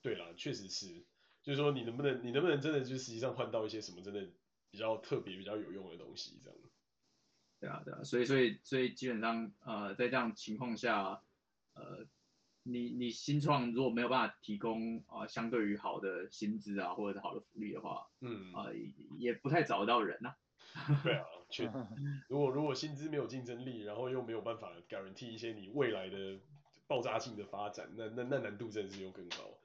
[0.01, 1.03] 对啦，确实是，
[1.43, 4.27] 就是说你能不能你能不能真的就实际上换到一些什么真的
[4.71, 6.59] 比较特别、比较有用的东西，这样。
[7.59, 11.21] 对啊，对啊，所以所以所以基本上呃，在这样情况下，
[11.73, 12.07] 呃，
[12.63, 18.73] 你你新创如果没有办法提供啊、呃、相对于好的薪资啊或者是好的福利的话，嗯啊、呃、
[19.19, 20.37] 也不太找得到人呐、啊。
[21.03, 21.71] 对啊，确实，
[22.29, 26.39] 如果如果薪资没有竞争力，然后又没有办法 guarantee 一些你未来的
[26.87, 29.57] 爆炸性的发展，那那那难度真的是又更高。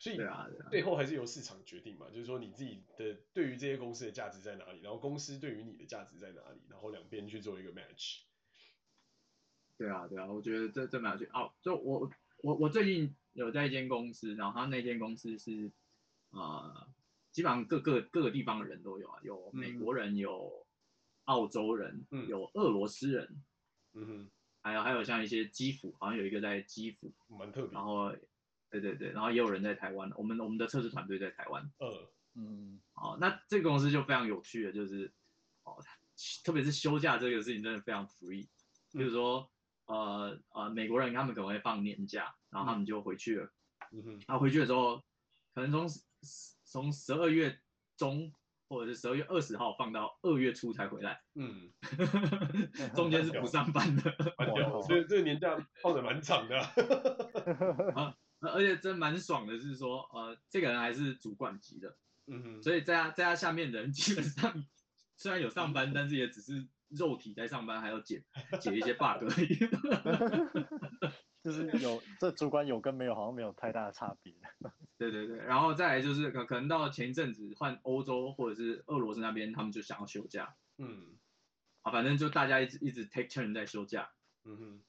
[0.00, 8.20] 所以啊最后还是由市场决定嘛，就是说你自己的对于这些公司的价值在哪里，然后公司对于你的价值在哪里，然后两边去做一个 match。
[9.76, 11.30] 对啊，对啊，我觉得这这蛮有趣。
[11.32, 12.10] 哦，就我
[12.42, 15.72] 我我最近有在一间公司，然后他那间公司是
[16.30, 16.88] 呃，
[17.38, 20.66] 基本上各个各个地方的人都有啊，有美国人，有
[21.26, 23.44] 澳洲人，嗯、有俄罗斯人，
[23.94, 28.12] 嗯哼，还有还有像一些基辅，好像有一个在基辅，蛮特别，然后。
[28.70, 31.72] 对对对，然后也有人在台湾，我们我们的测试团队在台湾。
[31.78, 35.10] 呃，嗯，哦，那这个公司就非常有趣的，就是
[35.64, 35.82] 哦，
[36.44, 38.46] 特别是休假这个事情真的非常 free。
[38.92, 39.50] 比如说，
[39.86, 43.50] 呃呃，美国人他们可能会放年假，然后他们就回去了。
[43.90, 44.02] 嗯。
[44.02, 45.02] 哼，他回去的时候，
[45.54, 45.88] 可能从
[46.68, 47.58] 从十二月
[47.96, 48.32] 中
[48.68, 51.20] 或者是十二月二十号放到二月初才回来。
[51.34, 51.72] 嗯，
[52.94, 54.14] 中间是不上班的。
[54.38, 56.58] 蛮屌，所以这个年假放的蛮长的。
[57.96, 61.96] 啊而且真蛮爽的，是说，呃，这个人还是主管级的，
[62.28, 64.64] 嗯哼，所以在他在他下面的人基本上
[65.16, 68.22] 虽然有上班，但是也只是肉体在上班，还要解
[68.60, 69.58] 解一些 bug 而已。
[71.42, 74.34] 就是有这主管有跟没有好像没有太大的差别。
[74.98, 81.16] 对对对，然后再来就是可可能到前一阵子换欧洲或者是俄罗斯那边，他们就想要休假，嗯，
[81.82, 84.10] 啊，反正就大家一直一直 take turn 在休假，
[84.44, 84.82] 嗯哼。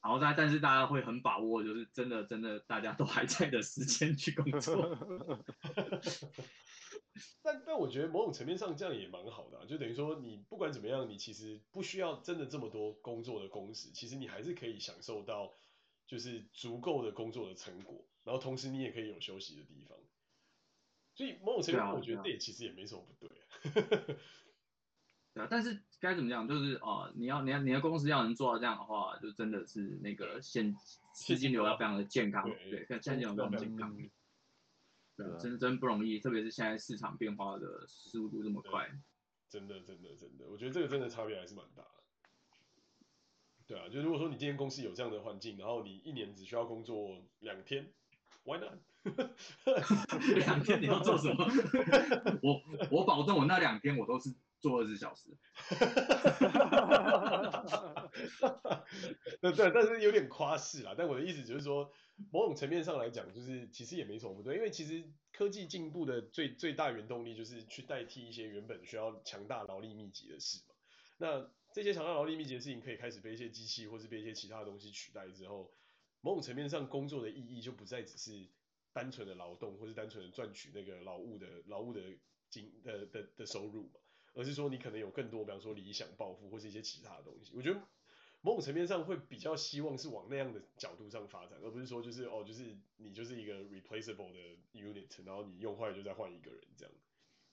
[0.00, 4.96] 然后大但是大家会很把握，就是真的真的大家都还在的时间去工作。
[7.42, 15.52] 但但我觉得某种层面上这样也蛮好的啊，就等于说你不管怎么样，你其实不需要真的这么多工作的工时，其实你还是可以享受到
[16.08, 19.96] 就是足够的工作的成果，然后同时你也可以有休息的地方。
[21.14, 23.36] 所以某种程度上，我觉得这也其实也没什么不对。
[25.34, 30.74] 对啊但是该怎么讲，就是呃，你要你要你的公司要能做到这样的话，就真的是那个现
[31.12, 33.96] 资金流要非常的健康，对，现金流非常健康，
[35.16, 38.88] 对，真真不容易，特别是现在市场变化的速度这么快，
[39.50, 41.97] 真的真的真的，我觉得这个真的差别还是蛮大的。
[43.68, 47.92] 对啊，就如果说你今天公司有这样的环境，然后你一年只需要工作两天
[48.42, 48.72] ，Why not？
[50.36, 51.46] 两天你要做什么？
[52.42, 54.34] 我我保证我那两天我都是。
[54.60, 55.30] 做二十小时，
[59.40, 60.96] 对对，但是有点夸饰啦。
[60.98, 61.88] 但我的意思就是说，
[62.32, 70.74] 某种层面上来讲，就是其实也没什么不对，因为其实科技进步的最最大原动力就是去代替一些原本需要强大劳力密集的事嘛。
[71.18, 71.48] 那
[71.78, 75.72] 这些强大劳力密集的事情可以开始被一些机器或是被一些其他的东西取代之后，
[76.22, 78.48] 某种层面上工作的意义就不再只是
[78.92, 82.00] 单纯的劳动，或是单纯的赚取那个劳务的劳务的
[82.50, 83.92] 金的的的收入。
[84.34, 87.52] 而是说你可能有更多，比方说理想抱负或是一些其他的东西。
[87.54, 87.80] 我觉得
[88.40, 94.38] 某种层面上会比较希望是往那样的角度上发展，而不是说就是哦，就是你就是一个 replaceable 的
[94.72, 96.92] unit，然后你用坏就再换一个人这样。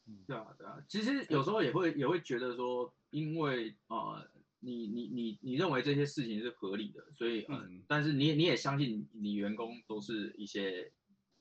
[0.07, 0.77] 嗯，对啊，对啊。
[0.87, 10.93] 其实有时候也会也会觉得说，因为啊、呃，你你你你认为这些事情是合理的，所以嗯，嗯但是你你也相信你员工都是一些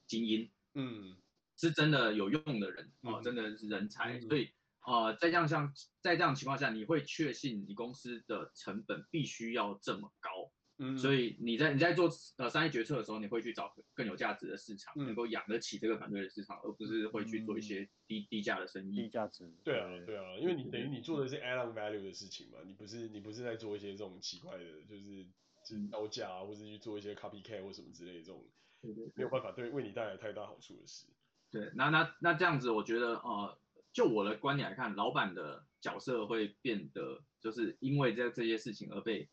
[0.07, 1.17] 精英，嗯，
[1.57, 4.51] 是真的有用的人啊、呃，真的是人才，嗯、所以。
[4.87, 5.73] 呃，在这样像
[6.03, 19.03] 在这样情况下，你会确信你公司的成本必须要这么高，嗯，所以你在你在做呃商业决策的时候，你会去找更有价值的市场，嗯、能够养得起这个团队的市场，而不是会去做一些低、嗯、低价的生意。
[19.03, 19.49] 低价值。
[19.63, 25.25] 对啊，对啊，因为你等于你做的是 add on value 的事情嘛，你不是你不是在做一些这种奇怪的，就是
[25.65, 28.45] 就是高价啊，或者去做一些 copycat 或什么之类的这种，
[28.83, 31.07] 对对，没有办法对为你带来太大好处的事。
[31.51, 33.59] 对，那那那这样子，我觉得呃。
[33.93, 39.29] 就我的观点来看，老板的角色会变得，就是因为这这些事情而被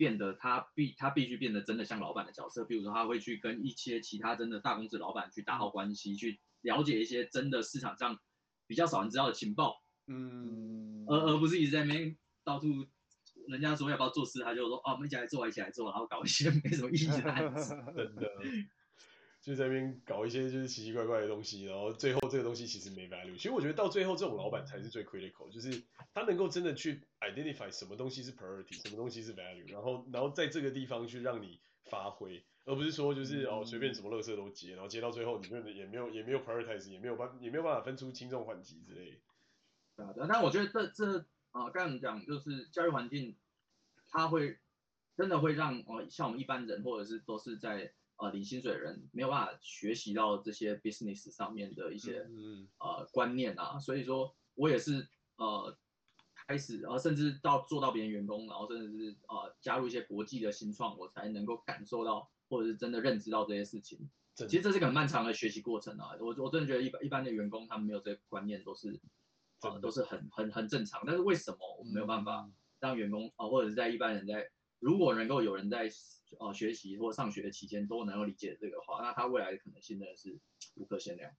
[0.00, 2.64] 变得他必他必须变得真的像老板的角色。
[2.64, 8.18] 比如说，他会去跟一些其他真的大公司老板去打好关系，去了解一些真的市场上
[8.66, 12.66] 比较少人知道的情报，嗯，而而不是一直在那边到处
[13.46, 18.26] 人家说要不要做事，他就说哦，我们一起来做，一起来做，然后搞一些没什么意义的案子， 真的。
[19.40, 23.34] 就在那边搞一些就是奇奇怪怪的东西，然后最后这个东西其实没 value。
[23.36, 39.18] 其实我觉得到最后这种老板才是最 critical，就是他能够真的去 identify 什么东西是 priority，什么东西是 value，然后然后在这个地方去让你发挥，而不是说就是哦随便什么垃圾都接，然后接到最后你们也没有也没有 prioritize，也没有办也没有办法分出轻重缓急之类。
[39.96, 43.34] 对啊，但我觉得这这啊，刚才讲就是教育环境，
[44.10, 44.58] 它会
[45.16, 52.68] 真的会让哦，像我们一般人或者是都是在呃领薪水的人，没有办法学习到这些 business 上面的一些嗯。
[52.78, 55.76] 呃观念啊，所以说我也是呃
[56.46, 64.10] 开始，然后甚至到做到别人员工，然后甚至是呃加入一些国际的新创，我才能够感受到或者是真的认知到这些事情。
[64.48, 68.98] 其实这是个很漫长的学习过程啊，我我真的觉得一般一般的员工他们没有这个观念都是，
[69.60, 71.02] 呃都是很很很正常。
[71.06, 75.90] 但是为什么我们没有办法让员工啊、呃，或者是在一般人在如果能够有人在
[76.38, 80.38] 呃学习或上学的期间都能够理解这个的话，那他未来的可能性真的是
[80.76, 81.32] 无可限量。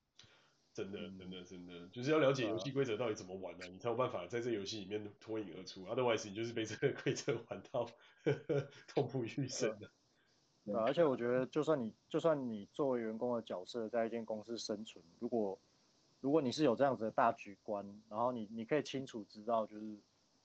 [0.73, 3.67] 真的真的真的，就是要了解游戏规则到底怎么玩呢、啊？
[3.67, 5.85] 你才有办法在这游戏里面脱颖而出。
[5.85, 7.85] Otherwise，你就是被这个规则玩到
[8.23, 9.91] 呵 呵痛不欲生的。
[10.63, 15.59] 对，而且我觉得，就算你就算你作为员工的角色在一间公司生存，如果
[16.21, 19.99] 如果你是有这样子的大局观，然后你你可以清楚知道，就是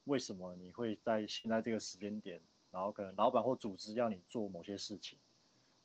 [0.04, 2.40] 为什么你会在现在这个时间点，
[2.76, 5.18] 然后可能老板或组织要你做某些事情，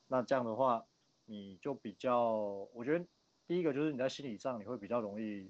[0.08, 0.86] 那这样的话，
[1.23, 3.06] 你就比较，我觉得
[3.47, 5.49] 第一个就是你在心理上你会比较容易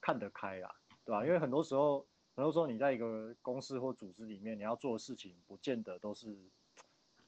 [0.00, 0.72] 看得开啦，
[1.04, 1.26] 对吧？
[1.26, 6.36] 因为很多时候很多时候你在一个公司或组织里面，你要做的事情不见得都是。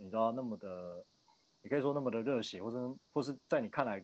[0.02, 1.04] 你知道那么的，
[1.60, 4.02] 你可以说那么的热血，或者或是在你看来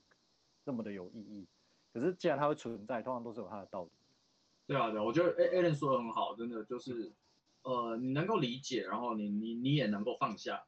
[0.63, 1.49] 那么的有意义。
[1.91, 3.91] 可是既然它会存在，通常都是有它的道理。
[4.67, 7.11] 对啊，对啊，我觉得 Alan 说的很好，真的就是，
[7.67, 10.65] 呃，你能够理解，然后你你你也能够放下。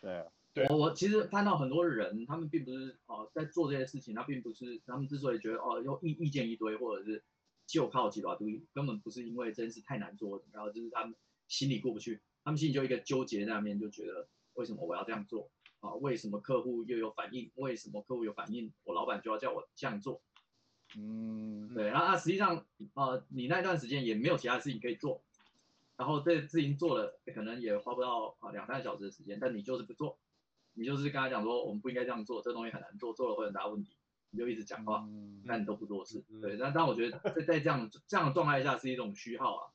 [0.00, 0.66] 对啊，对。
[0.68, 7.24] 我我其实看到很多人，他们并不是哦、呃、在做这些事情，他并不是他们之所以觉得哦又意意见一堆，或者是
[7.66, 11.14] 就靠几把堆，根本不是因为这件事太难做，然后就是他们
[11.48, 14.28] 心里过不去，他们心里就一个纠结在那边，就觉得。
[14.54, 15.94] 为什么我要这样做啊？
[15.94, 17.48] 为什么客户又有反应？
[17.54, 20.20] 为什么客户有反应，我老板就要叫我这样做？
[20.96, 21.92] 嗯，对。
[21.92, 25.22] 那那实际上，呃，你那段时间也没有其他事情可以做，
[25.98, 30.18] 然后这事情做了，可能也花不到啊两三个小时的时间，但你就是不做，
[30.74, 33.96] 你就是跟他讲说我们不应该这样做，这东西很难做，做了会很大问题，
[34.30, 35.06] 你就一直讲话，
[35.44, 36.24] 那你都不做事。
[36.40, 39.72] 对，但但我觉得在在这样这样的状态下是一种虚耗啊。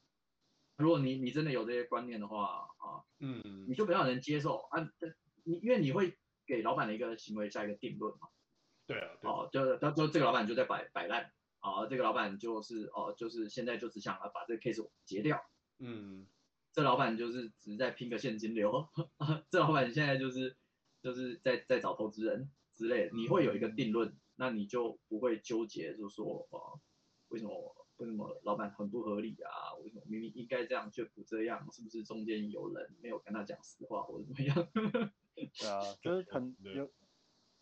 [0.78, 4.90] 如果你你真的有这些观念的话啊，嗯，你就比较能接受啊，
[5.44, 8.30] 你因为你会给老板的一个行为下一个定论嘛，
[8.88, 15.44] 对啊，哦，就他说这个老板就在摆摆烂啊，这个老板就是哦，就是现在就只想要把这个 case 结掉，
[15.86, 16.26] 嗯，
[16.72, 20.56] 这老板就是只是在拼个现金流， 啊，这老板现在就是
[21.02, 26.80] 就是在在找投资人之类的，你会有一个定论，那你就不会纠结，就是说呃，
[27.28, 27.76] 为什么。
[27.98, 29.76] 为什么老板很不合理啊？
[29.84, 31.72] 为什么明明应该这样却不这样？
[31.72, 34.68] 是不是中间有人没有跟他讲实话或者怎么样？
[35.36, 36.90] 对啊，就是很有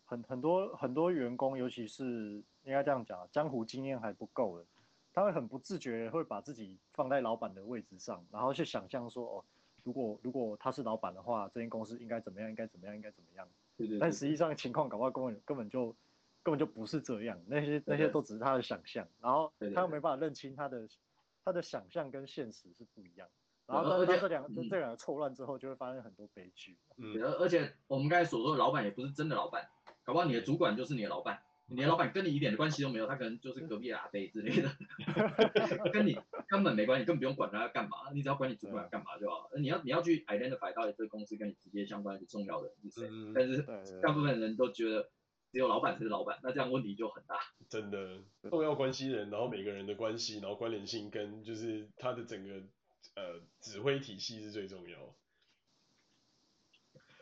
[0.04, 4.66] 很很多很多员工，尤其是应该这样讲，江湖经验还不够的，
[5.12, 9.44] 他会很不自觉会把自己放在老板的位置上，然后去想象说哦，
[9.84, 12.48] 如果如果他是老板的话，这间公司应该怎么样？
[12.48, 12.94] 应该怎么样？
[12.94, 13.48] 应该怎么样？
[13.76, 13.98] 对对对。
[13.98, 15.94] 但实际上情况搞不好根本根本就。
[16.44, 20.88] 根本就不是这样，那些那些都只是他的想象，然后他又没办法认清他的
[21.44, 23.28] 他的想象跟现实是不一样，
[23.64, 26.76] 然后而且这两个这两个错乱之后，就会发生很多悲剧。
[26.96, 29.68] 嗯，而而且我们刚才所说的老板也不是真的老板，
[30.02, 31.40] 搞不好你的主管就是你的老板，
[31.74, 34.70] 你的老板跟你一点的关系都没有，他可能就是隔壁的阿伯之类的，
[35.92, 36.16] 跟你
[36.48, 39.50] 根本没关系，更不用管他要干嘛，你只要管你主管要干嘛就好。
[39.58, 45.10] 你要你要去 identify 到底这个公司跟你直接相关的重要的人是谁，但是大部分人都觉得。
[45.50, 47.36] 只有老板才是老板，那这样问题就很大。
[47.68, 52.54] 真的，重要关系人，然后每个人的关系，然后关联性跟就是他的整个
[53.16, 55.14] 呃指挥体系是最重要。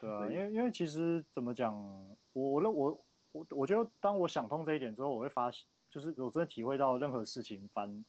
[0.01, 1.75] 对啊，因为因为其实怎么讲，
[2.33, 8.05] 我我我我我觉得当我想通这一点之后，我会发现，就是我真的体会到任何事情凡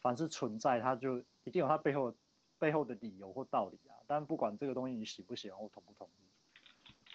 [0.00, 2.14] 凡是存在，它就一定有它背后
[2.58, 3.94] 背后的理由或道理啊。
[4.06, 6.26] 但不管这个东西你喜不喜欢或同不同意。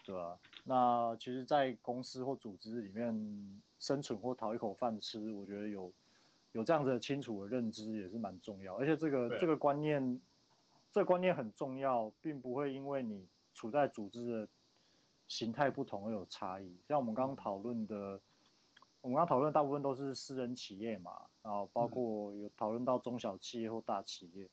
[0.04, 5.94] 对啊，那其实，在公司或组织里面生存或讨一口饭吃，我觉得有
[6.54, 8.76] 有这样子的清楚的认知也是蛮重要。
[8.78, 10.20] 而且这个对这个观念，
[10.92, 14.48] 这个观念很重要，并不会因为你处在组织的
[15.32, 16.76] 形态不同而有差异。
[16.90, 18.22] 像我们刚刚讨论的，嗯、
[19.00, 21.12] 我们刚刚讨论大部分都是私人企业嘛，
[21.42, 24.50] 然后包括有讨论到中小企业或大企业，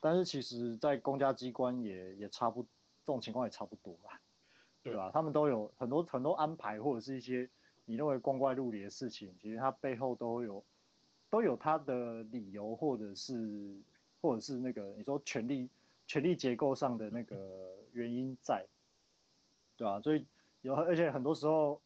[0.00, 4.20] 但是其实在公家机关也也差不，这种情况也差不多吧。
[4.82, 5.10] 对吧？
[5.12, 7.48] 他们都有很多很多安排，或者是一些
[7.84, 10.64] 你认为光怪陆离的事情，其实它背后都有
[11.28, 13.78] 都有它的理由，或者是
[14.22, 15.68] 或者是那个你说权力
[16.06, 18.64] 权力结构上的那个原因在，
[19.80, 19.98] 对吧？
[20.02, 20.26] 所以
[20.60, 21.80] 有而且很多时候，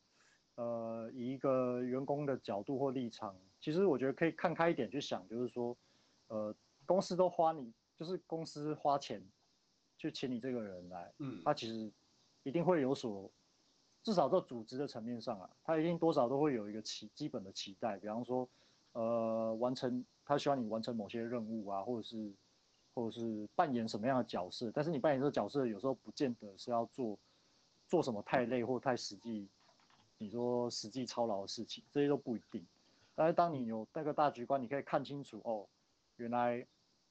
[0.57, 5.77] 呃，以一个员工的角度或立场，其实我觉得可以看开一点去想，就是说，
[6.27, 6.53] 呃，
[6.85, 9.25] 公司都花你，就是公司花钱
[9.97, 11.89] 去请你这个人来，嗯，他其实
[12.43, 13.31] 一定会有所，
[14.03, 18.49] 至少在组织的层面上啊，他一定多少都会有一个期基本的期待，比方说，
[18.95, 22.33] 呃，完成他希望你完成某些任务啊，或者是
[22.93, 27.17] 或者是扮演什么样的角色，但是你扮演这个角色有时候不见得是要做
[27.95, 29.47] 做什么太累或太实际，
[30.19, 32.67] 你说实际操劳的事情，这些都不一定。
[33.15, 35.65] 但是当你有那个大局观，你可以看清楚哦，
[36.17, 36.67] 原来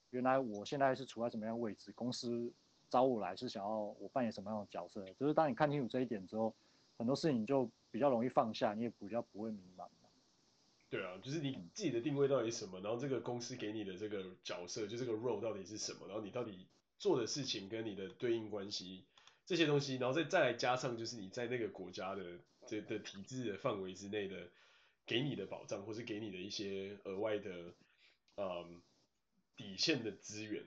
[0.10, 2.52] 原来我现在是处在什么样的位置，公司
[2.90, 5.06] 找我来是想要我扮演什么样的角色。
[5.18, 6.54] 就是当你看清楚这一点之后，
[6.98, 9.88] 很多事情就比较容易放下，你也比较不会迷茫。
[10.90, 16.68] 对啊，就是你自己的定位到底是什么，然后这个公司给你的这个角色，就这个 role 到底是什么，然后你到底
[17.00, 19.06] 做的事情跟你的对应关系
[19.46, 22.24] 这些东西，然后再再来加上就是你在那个国家的
[22.68, 24.50] 这的体制的范围之内的。
[25.06, 27.74] 给你的保障，或是给你的一些额外的，
[28.38, 28.82] 嗯，
[29.58, 30.64] 底线的资源，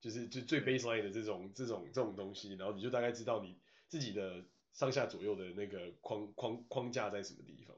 [0.00, 3.58] 就是就最 baseline 的这种这种这种东西，然后你就大概知道你
[3.88, 7.76] 自己的上下左右的那个框框框架在什么地方。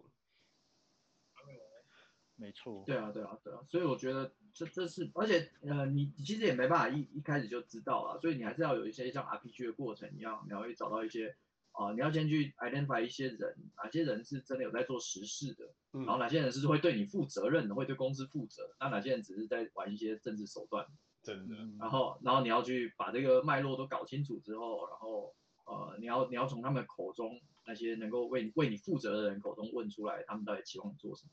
[2.37, 2.85] 没错。
[2.87, 11.37] 对啊，对啊，对啊，所以我觉得这这是，而且呃，你其实也没办法一一开始就知道啊，所以你还是要有一些像 RPG 的过程一样，你要去找到一些。
[11.79, 20.87] 啊、呃，你要先去 identify 一些人，哪些人是真的有在做实事的，嗯、然后哪些人是会对你负责任的，会对公司负责，那哪些人只是在玩一些政治手段，
[21.23, 21.55] 真的。
[21.79, 25.35] 然后，然后你要去把这个脉络都搞清楚之后，然后
[25.67, 31.33] 呃，你要你要从他们口中那些能够为为你负责的人口中问出来，他们到底期望你做什么，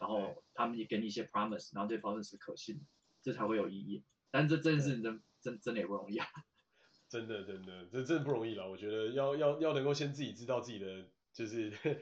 [0.00, 2.84] 然后他们也给你一些 promise，然后这 promise 是可信的，
[3.22, 4.02] 这才会有意义。
[4.32, 6.26] 但是这这件事情真真真的也不容易啊。
[7.08, 8.66] 真的，真的，这真的不容易啦。
[8.66, 11.72] 我觉得要要要能够先自己知道自己的就是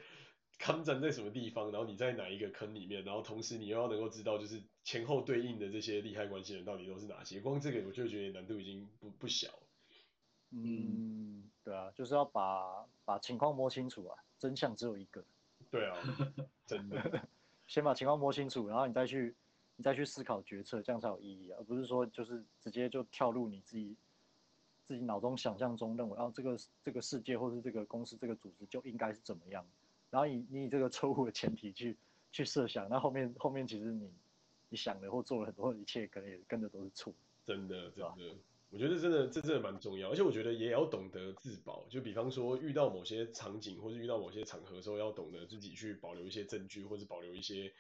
[0.59, 7.40] 坑站在什么地方，然后你在哪一个坑里面，然后同时你又要能够知道就是前后对应的这些利害关系人到底都是哪些。
[7.40, 9.49] 光这个我就觉得难度已经不不小。
[10.51, 15.24] 嗯，对啊，就是要把把情况摸清楚啊，真相只有一个。
[15.70, 15.96] 对啊，
[16.66, 17.28] 真的，
[17.69, 19.33] 先把情况摸清楚，然后你再去
[19.77, 23.97] 你再去思考决策，这样才有意义啊，而不是说就是直接就跳入你自己。
[24.87, 29.62] 自己脑中想象中认为，然后这个这个世界或是这个公司这个组织就应该是怎么样，
[30.09, 31.95] 然后以你以这个错误的前提去
[32.33, 34.11] 去设想，那后面后面其实你
[34.71, 37.12] 你想的或做了很多的一切，可能也跟着都是错。
[37.45, 38.35] 真的真的，
[38.71, 47.73] 我觉得真的这真的蛮重要，而且我觉得也要懂得自保，就比方说遇到某些场景或者遇到某些场合的时候，要懂得自己去保留一些证据，或者保留一些。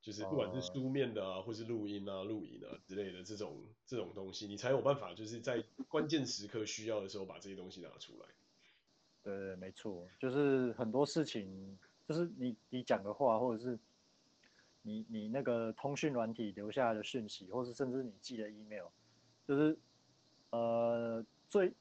[0.00, 8.26] 就是不管是书面的啊，或是录音啊、录影啊之类的这种这种东西，你才有办法就是在关键时刻需要的时候把这些东西拿出来。
[9.22, 11.78] 对对，没错，就是很多事情，
[12.08, 13.78] 就是你你讲的话，或者是
[14.82, 18.86] 你你那个通讯软体留下来的讯息，或是甚至你寄的 email，
[19.46, 19.78] 就是
[20.52, 21.74] 呃最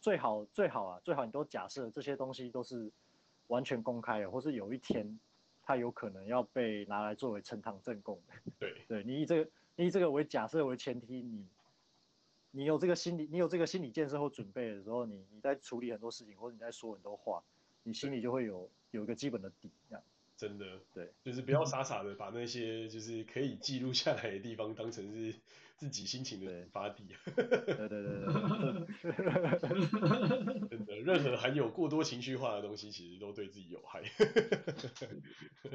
[0.00, 2.90] 最好最好啊，最好你都假设这些东西都是
[3.46, 5.18] 完全公开的，或是有一天。
[5.66, 8.20] 它有可能要被拿来作为呈堂证供。
[8.58, 11.46] 对，对你以这个，你以这个为假设为前提，你，
[12.50, 17.42] 你有这个心理，你有这个心理建设或准备的时候，你你在处理很多事情，或者你在说很多话，
[17.82, 20.04] 你心里就会有有一个基本的底，这样。
[20.36, 25.34] 真的，对，就是不要傻傻的把那些就是可以记录下来的地方当成是
[25.76, 27.04] 自己心情的发地。
[27.24, 29.58] 对对对对对。
[29.58, 34.02] 真的，任何含有过多情绪化的东西，其实都对自己有害。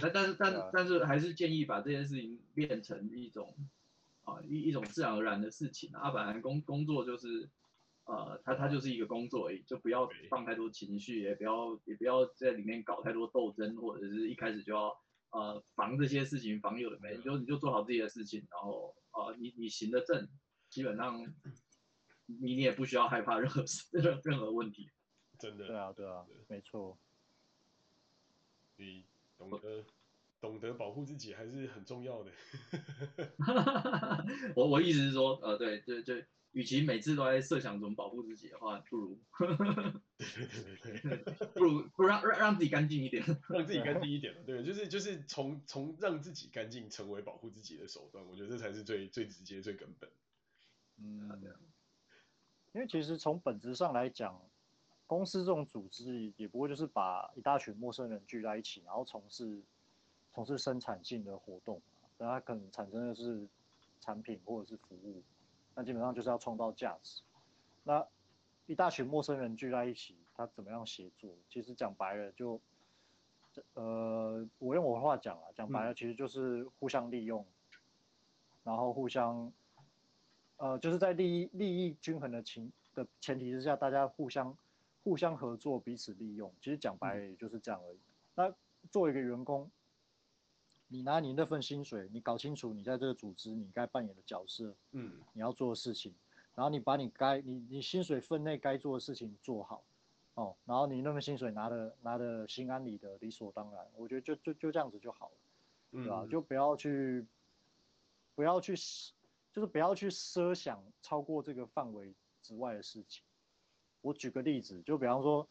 [0.02, 3.56] 那 但是但但是还是建议把这件事情变成一种
[4.24, 7.50] 啊一一种自然而然的事情啊，本来工工作就是。
[8.06, 14.98] 呃，他他就是一个工作而已，就不要放太多情绪，也不要也不要在里面搞太多斗争，或者是一开始就要
[15.32, 20.28] 呃防这些事情，防有的没，你就你就做好自己的事情，然后呃你你行得正，
[20.70, 21.20] 基本上
[22.26, 24.92] 你你也不需要害怕任何任任何问题。
[25.40, 25.68] 真的。
[25.68, 27.00] 对啊对啊，没错。
[28.78, 29.06] 你
[29.38, 29.86] 懂得
[30.40, 32.32] 懂得保护自己还是很重要的。
[34.56, 36.26] 我我意思是说，呃，对对对。
[36.52, 50.10] 与其每次都在设想怎么保护自己的话，不如，对对对对，不如不让让让自己干净一点，让自己干净一点， 对，就是就是从从让自己干净成为保护自己的手段，我觉得这才是最最直接最根本。
[50.98, 51.30] 嗯，
[52.74, 54.42] 因为其实从本质上来讲，
[55.06, 59.62] 公司这种组织也不会就是把一大群陌生人聚在一起，然后从事
[60.34, 61.80] 从事生产性的活动，
[62.18, 63.48] 那它可能产生的是
[64.02, 65.24] 产品或者是服务。
[65.80, 67.22] 那基本上就是要创造价值。
[67.84, 68.06] 那
[68.66, 71.34] 一大群陌生人聚在一起，他怎么样协作？
[71.48, 72.60] 其实讲白了就，
[73.76, 77.80] 呃，我用我的话讲啊，讲白了其实就是互相利用，嗯、
[78.66, 79.54] 然后互相，
[80.58, 84.54] 呃，就是在利益利益均衡的情的前提之下，大家互相
[85.06, 86.54] 互相合作，彼此利用。
[86.60, 87.98] 其实讲白了也就是这样而已。
[87.98, 88.04] 嗯、
[88.36, 88.56] 那
[88.92, 89.72] 作为一个员工，
[90.92, 96.16] 你拿你那份薪水，你搞清楚你在这个组织你该扮演的角色，嗯，你要做的事情，
[96.56, 99.84] 然后你把你该你你薪水分内该做的事情做好，
[100.34, 105.36] 哦，然后你那份薪水拿的拿的心安理得，理所当然，我觉得就就就这样子就好了，
[105.92, 106.24] 对吧？
[106.24, 107.24] 嗯、就不要去
[108.34, 108.76] 不要去
[109.54, 113.24] 就是不要去奢想超过这个范围之外的事情。
[114.02, 115.48] 我举个例子，就比方说。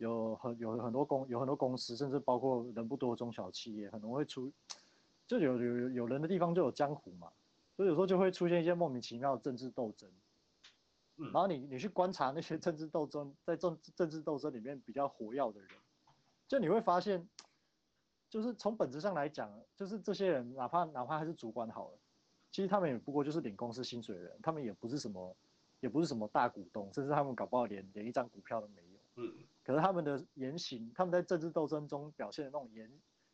[0.00, 4.50] 有很有很多公有很多公司，甚至包括人不多中小企业，可能会出，
[5.26, 7.30] 就有有有人的地方就有江湖嘛，
[7.76, 10.08] 所以有时候就会出现一些莫名其妙的政治斗争。
[11.18, 15.68] 嗯，然后你你去观察那些政治斗争，在政政治斗争里面比较活跃的人，
[16.48, 17.28] 就你会发现，
[18.30, 21.98] 就是从本质上来讲，就是这些人哪怕哪怕还是主管好了，
[22.50, 25.36] 其实他们也不过就是领公司薪水的人，他们也不是什么
[25.80, 28.98] 也不是什么大股东，甚至他们搞不好连连一张股票都没有。
[29.16, 29.34] 嗯。
[29.70, 32.90] 可是他们的言行，他们在政治斗争中表现的那种言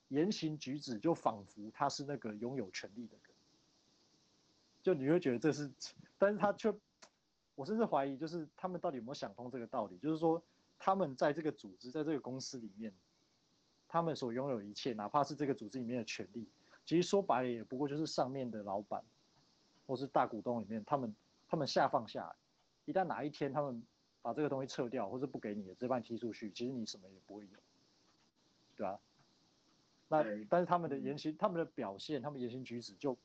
[0.08, 3.34] 言行举止，就仿佛他是那个拥有权力的人，
[4.82, 5.72] 就你会觉得这是，
[6.18, 6.70] 但是他却，
[7.54, 9.96] 我甚至怀疑，就是他们到底有没有想通这个道理？
[9.96, 10.42] 就是说，
[10.78, 12.92] 他们在这个组织，在这个公司里面，
[13.88, 16.46] 他们所拥有一切，哪怕是这个组织里面的权力，
[16.84, 19.02] 其实说白了也不过就是上面的老板，
[19.86, 21.16] 或是大股东里面，他们
[21.48, 22.36] 他们下放下来，
[22.84, 23.82] 一旦哪一天他们。
[24.26, 27.58] 把这个东西撤掉，或是不给你的，直接把你踢出去，其实你什么也不会有，
[28.74, 28.98] 对吧、啊？
[30.08, 33.16] 那但是他们的言行、他们的表现、他们言行举止就，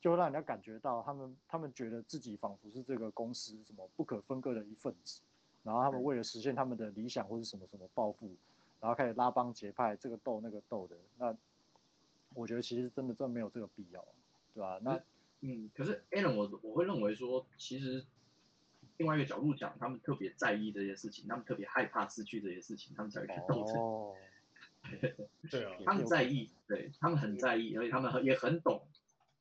[0.00, 5.20] 就让人家感觉到他们他们觉得自己仿佛是这个公司什么不可分割的一份子，
[5.62, 8.34] 然后他们为了实现他们的理想或者什么什么抱负，
[8.80, 10.96] 然后开始拉帮结派，这个斗那个斗的。
[11.18, 11.36] 那
[12.32, 14.02] 我觉得其实真的真的没有这个必要，
[14.54, 14.80] 对吧、啊？
[14.82, 14.98] 那
[15.42, 18.06] 嗯，可是 Alan，我我会认为说，其实。
[19.00, 23.74] 另外一个角度讲，他们特别在意这些事情，他们特别害怕失去这些事情，他们才会去斗争。
[23.78, 24.14] 哦，
[25.50, 28.86] 对啊，他们在意，对，他们很在意，而且他们很也很懂，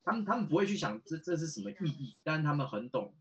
[0.06, 3.14] 他们他们不会去想这这是什么意义，但是他们很懂，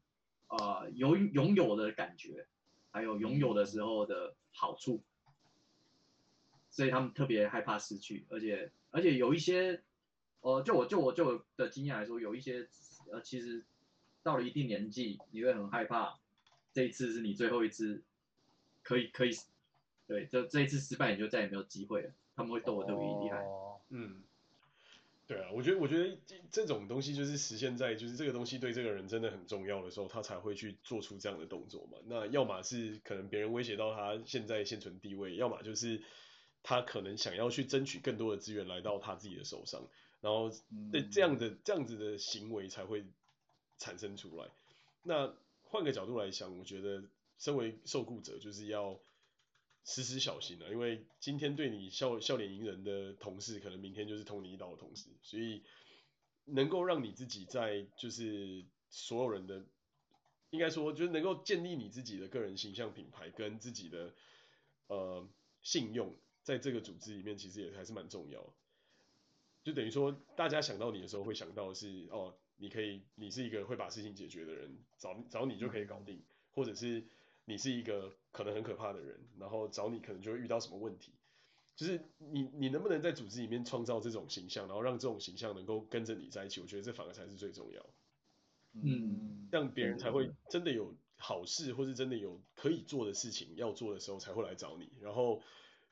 [0.47, 2.47] 呃，有拥有的感觉，
[2.93, 5.03] 还有拥有的时候的好处，
[6.71, 9.83] 所以他们特别害怕失去，而且而且有一些，
[10.43, 12.69] 呃，就我就我就我的经验来说，有一些
[13.11, 13.67] 呃，其实
[14.23, 16.17] 到了一定年纪，你会很害怕。
[16.73, 18.03] 这一次是你最后一次，
[18.83, 19.31] 可以可以，
[20.07, 22.11] 对，就这一次失败你就再也没有机会了。
[22.37, 23.45] 他们会斗我特别厉害。
[23.91, 24.23] 嗯，
[25.27, 26.17] 对啊，我觉得我觉得
[26.51, 31.99] 这种东西就是实现在就是这个东西对这个人真的很重要的时候，他才会去做出这样的动作嘛。
[32.07, 36.01] 那要么是可能别人威胁到他现在现存地位，要么就是
[36.63, 39.83] 他可能想要去争取更多的资源来到他自己的手上，
[40.21, 40.51] 然后
[40.93, 43.05] 这这样的这样子的行为才会
[43.79, 44.47] 产生出来。
[45.03, 45.35] 那
[45.71, 47.05] 换个角度来想，我觉得
[47.39, 48.99] 身为受雇者就是要
[49.85, 55.63] 时时小心啊，因为今天对你笑笑脸迎人的同事，可能明天就是捅你一刀的同事，所以
[56.47, 59.65] 能够让你自己在就是所有人的，
[60.51, 64.15] 应该说就是能够建立你自己的个人形象品牌跟自己的
[64.87, 65.29] 呃
[65.61, 68.55] 信用，在这个组织里面其实也还是蛮重要，
[69.65, 72.35] 就等于说大家想到你的时候会想到是哦。
[72.61, 77.05] 你可以，你是一个会把事情解决的人，找找你就可以搞定，或者是
[77.45, 81.13] 你是一个可能很可怕的人，然后找你可能就会遇到什么问题，
[81.77, 87.87] 就是你你能不能在组织里面创造这种形象，然后让这种形象能够跟着你在一起，我觉得这反而才是最重要。
[88.73, 95.41] 嗯，让别人才会真的有好事，或是真的有可以做的事情要做的时候才会来找你，然后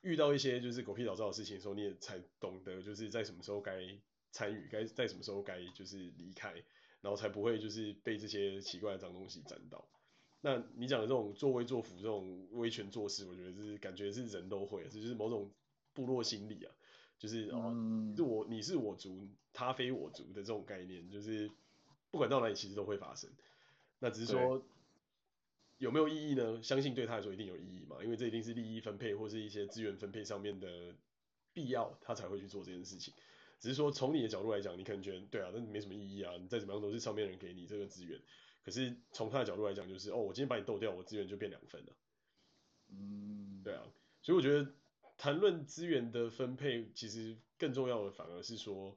[0.03, 3.97] 遇到一些就是狗屁倒灶的事情的时候，你也才懂得就是在什么时候该。
[4.37, 6.53] 参与该在什么时候该就是离开，
[7.01, 9.83] 然后才不会就是被这些奇怪的脏东西沾到。
[10.43, 15.51] 那你讲的这种作威作福、这种威权做事，我觉得是感觉是人都会，这就是某种
[15.95, 16.71] 部落心理啊，
[17.19, 17.73] 就是哦，
[18.15, 21.51] 是我你是我族，他非我族的这种概念，就是
[22.11, 23.31] 不管到哪里其实都会发生。
[24.01, 24.63] 那只是说
[25.79, 26.63] 有没有意义呢？
[26.63, 30.95] 相信对他来说一定有意义嘛，因为这一定是利益分配或是一些资源分配上面的
[31.55, 33.15] 必要，他才会去做这件事情。
[33.59, 38.21] 只是说，从你的角度来讲，你可能觉得对啊，那没什么意义啊，你再怎么样都是上面人给你这个资源。
[38.63, 41.93] 可是从他的角度来讲，就是哦，我今天把你斗掉，我资源就变两分了。
[42.91, 43.83] 嗯，对啊，
[44.23, 44.73] 所以我觉得
[45.17, 48.97] 谈论资源的分配，其实更重要的反而是说，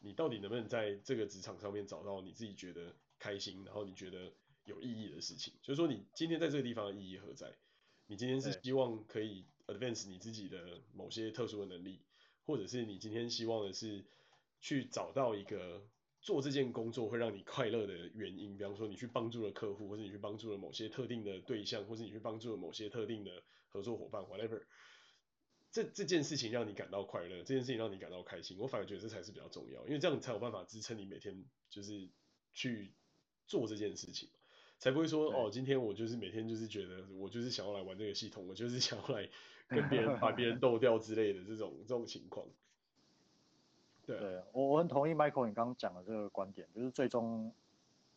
[0.00, 4.32] 你到底能不能在这个职场上面找到你自己觉得开心，然后你觉得
[4.64, 5.52] 有意义的事情。
[5.62, 7.52] 就是说，你今天在这个地方的意义何在？
[8.06, 12.00] 你今天是希望可以 advance 你自己的某些特殊的能力。
[12.44, 14.04] 或者是你今天希望的是
[14.60, 15.86] 去找到一个
[16.20, 24.62] 做这件工作会让你快乐的原因，比方说你去帮助了客户，或者你去帮助了某些特定的对象，或者你去帮助了某些特定的合作伙伴，whatever，
[25.72, 32.08] 这这件事情让你感到快乐，这件事情让你感到开心，我反而觉得这才是比较重要，因为这样才有办法支撑你每天就是
[32.52, 32.92] 去
[33.46, 34.28] 做这件事情，
[34.78, 39.28] 才不会说哦，今天我就是每天就是觉得我就是想要来玩这个系统，我就是想要来
[39.72, 42.46] 跟别人 把别人斗掉之类的这种这种情况。
[44.04, 47.52] 对，对我我很同意 Michael 你刚刚讲的这个观点，就是最终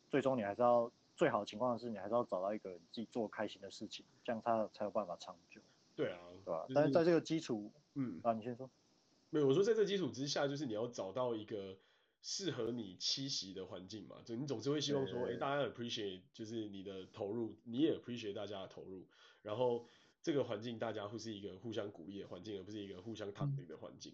[0.08, 5.60] 最终你还是要最好的情况是你还是要找到一个你自己做开心的事情，这样他才有办法长久。
[5.94, 6.62] 对啊，对吧？
[6.64, 8.68] 就是、但是在这个基础，嗯啊，你先说。
[9.30, 11.76] 没有，我说在这个基础之下，就是你要找到一个
[12.20, 19.06] 适合你栖息的环境嘛，就你总是会希望说，哎，大家 appreciate 就是你的投入，你也 appreciate 大家的投入，
[19.42, 19.86] 然后
[20.26, 24.12] 这个环境大家会是一个互相鼓励的环境，而不是一个互相躺平的环境。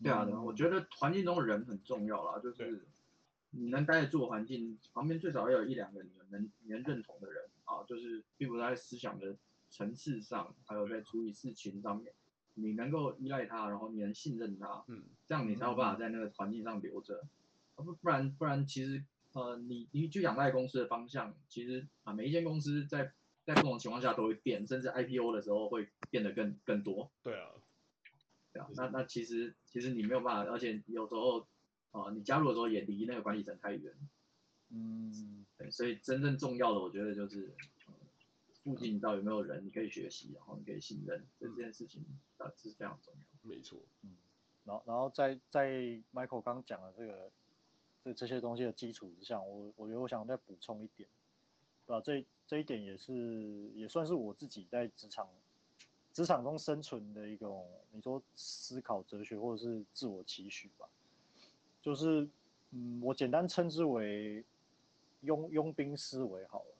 [0.00, 0.02] 嗯。
[0.02, 2.84] 对啊，我觉得环境中的人很重要啦，就是
[3.50, 9.36] 你能待得住的环境，旁边最少要有一两个你能你能认同的人啊，就是并不是在思想的
[9.70, 12.12] 层次上，还有在处理事情上面，
[12.54, 17.22] 你能够依赖他，然后你能信任他，嗯，这样你才有办法在那个环境上留着，
[17.76, 23.12] 不不然不然其实呃你你就仰赖公司的方向，其实啊每一间公司在
[23.44, 27.10] 在不同情况下都会变，甚至 IPO 的时候会变得更更多。
[27.22, 27.50] 对啊。
[28.52, 31.40] 对啊，那那其实其实你没有办法，而且有时候，
[31.90, 33.92] 啊、呃，你加入的时候也离那个管理层太远，
[34.68, 37.52] 嗯，对，所以真正重要的，我觉得就是，
[37.88, 37.94] 呃、
[38.62, 42.04] 附近到底有没有人你可以学习，然后你可以信任，这件事情
[42.38, 43.20] 啊是非常重要。
[43.42, 44.10] 没错，嗯，
[44.62, 45.72] 然后然后在在
[46.12, 47.32] Michael 刚讲的这个
[48.04, 51.08] 这这些东西的基础之上，我我觉得我想再补充一点，
[51.86, 52.00] 对吧？
[52.00, 55.28] 这这一点也是也算是我自己在职场。
[56.12, 60.88] 职场中生存的一种，你说思考哲学或者是自我期许吧，
[61.82, 62.28] 就是，
[62.70, 64.44] 嗯，我简单称之为
[65.22, 66.76] 佣佣兵思维好了。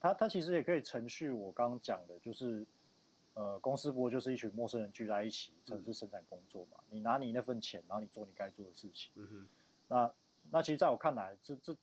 [0.00, 2.66] 它它其实也可以程序我刚刚讲的，就是，
[3.34, 6.78] 呃，公司不过就是一群陌生人聚在一起，城市生产工作嘛。
[6.90, 9.12] 你拿你那份钱，然后你做你该做的事情。
[9.14, 9.48] 嗯哼。
[9.86, 10.12] 那
[10.50, 11.76] 那其实在我看来，这这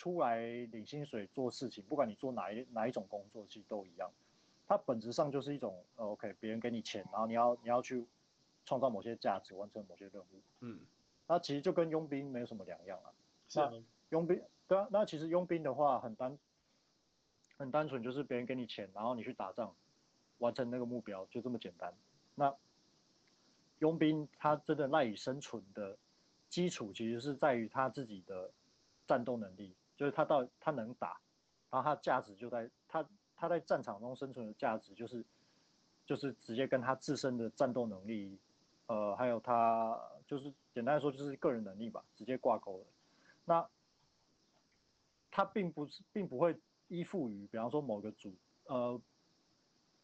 [0.00, 0.40] 出来
[0.72, 4.10] 领薪水做事情，不管你做哪一哪一种工作，其实都一样。
[4.66, 8.06] 它本质上就是一种，呃，OK，别人给你钱，然后你要你要去
[8.64, 10.40] 创造某些价值，完成某些任务。
[10.60, 10.80] 嗯，
[11.26, 13.12] 那其实就跟佣兵没有什么两样啊。
[13.46, 13.70] 是啊。
[14.08, 16.38] 佣兵，对啊，那其实佣兵的话很单，
[17.58, 19.74] 很单纯，就是别人给你钱，然后你去打仗，
[20.38, 21.92] 完成那个目标，就这么简单。
[22.34, 22.56] 那
[23.80, 25.98] 佣兵他真的赖以生存的
[26.48, 28.50] 基础，其实是在于他自己的
[29.06, 31.20] 战斗能力，就是他到他能打，
[31.70, 33.06] 然后他价值就在他。
[33.42, 35.24] 他在战场中生存的价值，就是，
[36.04, 38.38] 就是直接跟他自身的战斗能力，
[38.84, 42.86] 呃，还有他就是简单来说就是个人能力吧，直接挂钩了。
[43.46, 43.66] 那
[45.30, 46.54] 他并不是，并不会
[46.88, 49.00] 依附于，比方说某个组，呃，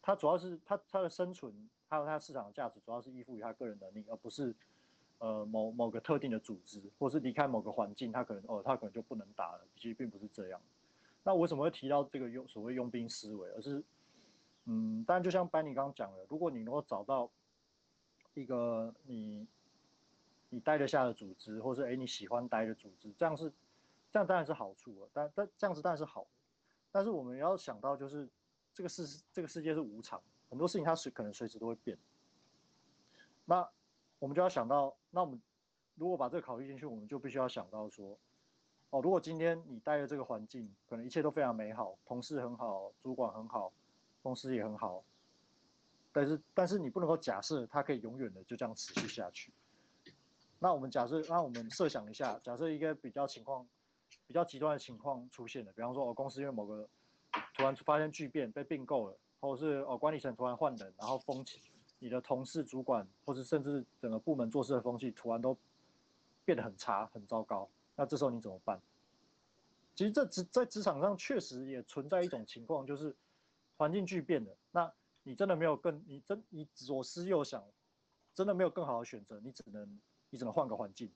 [0.01, 4.55] 他主要是他他的生存，还有他市场的价值，主要是依附于他个人能力，而不是
[5.19, 9.67] 呃某某个特定的组织，或是离开某个环境，他可能哦，他可能就不能打了。
[9.75, 10.61] 其实并不是这样。
[11.23, 13.49] 那为什么会提到这个佣所谓佣兵思维？
[13.49, 13.83] 而是，
[14.65, 17.29] 嗯，当然就像班尼刚刚讲的，如果你能够找到
[18.33, 19.47] 一个你
[20.49, 23.51] 你待得下的组织，或是诶你喜欢待的组织，这样是
[24.11, 25.09] 这样当然是好处了。
[25.11, 26.25] 但但这样子当然是好，
[26.91, 28.29] 但是我们要想到就是
[28.73, 31.97] 这个世这个世界是无常，很多事情它随可能随时都会变。
[33.43, 33.67] 那
[34.19, 35.41] 我们就要想到，那我们
[35.95, 38.17] 如果把这个考虑进去，我们就必须要想到说。
[38.89, 43.69] 哦，如果今天你待的这个环境，可能一切都非常美好，同事很好，主管很好，
[44.23, 45.03] 公司也很好，
[46.13, 49.51] 但是但是你不能够假设它可以永远的就这样持续下去。
[50.59, 53.67] 那我们假设，那我们设想一下，假设一个比较情况
[54.25, 56.87] 比较极端的情况出现了，比方说哦，公司因为某个
[57.55, 61.61] 突然发生巨变被并购了，或者是哦管理层突然换人，然后风起，
[61.99, 65.57] 你的同事、主管，或者甚至整个部门做事的风气突然都
[66.45, 67.69] 变得很差、很糟糕。
[67.95, 68.79] 那这时候你怎么办？
[69.95, 73.15] 其实这职在职场上确实也存在一种情况，就是
[73.77, 74.55] 环境巨变的。
[74.71, 74.93] 那
[75.23, 77.63] 你真的没有更，你真你左思右想，
[78.35, 81.11] 真的没有更好的选择，你只能你只能换个环境。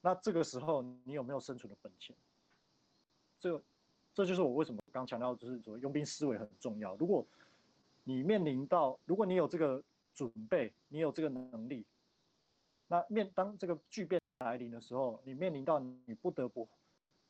[0.00, 2.14] 那这个时候你有没有生存的本钱？
[3.40, 3.60] 这
[4.14, 6.94] 这就是我为什么刚强调，就是说佣兵思维很重要。
[6.94, 7.26] 如果
[8.04, 9.82] 你面临到，如果你有这个
[10.14, 11.86] 准备，你有这个能力，
[12.86, 14.20] 那面当这个巨变。
[14.40, 16.66] 来临的时候，你面临到你不得不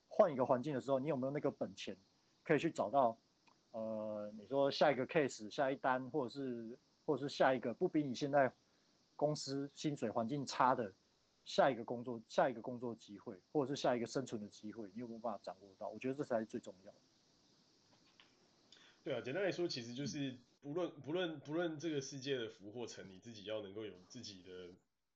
[0.06, 1.96] 换一个环境的时候，你有没有那个本钱
[2.44, 3.18] 可以去找到？
[3.72, 8.52] 呃，你说下一个 case、下一单，或者是或者是下一个不比你现在
[9.16, 10.94] 公司薪水环境差的
[11.44, 15.88] 下一个工作、下一个工作机会，或者是下一个生存的机会，你有没有办法掌握到？
[15.88, 16.98] 我觉得这才是最重要的。
[19.02, 24.68] 对啊，简单来说，其实就是不论不论不论这个世界的福或成，你自己要能够有自己的，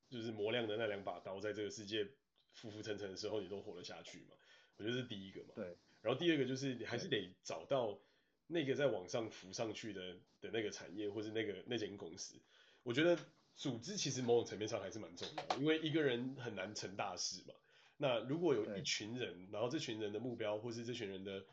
[0.09, 2.07] 就是磨亮的那两把刀，在这个世界
[2.55, 4.37] 浮浮沉沉的时候，你都活得下去嘛。
[4.79, 5.49] 我觉得是第一个嘛。
[5.55, 5.77] 对。
[6.01, 7.99] 然后第二个就是你还是得找到
[8.47, 12.37] 那个在往上浮上去的的那个产业，或是那个那间公司。
[12.83, 13.19] 我觉得
[13.57, 17.55] 组织其实某种层面上还是蛮重要的，因为一个人很难成大事嘛。
[17.99, 21.45] 那如果有一群人，然后这群人的目标或是这群人的。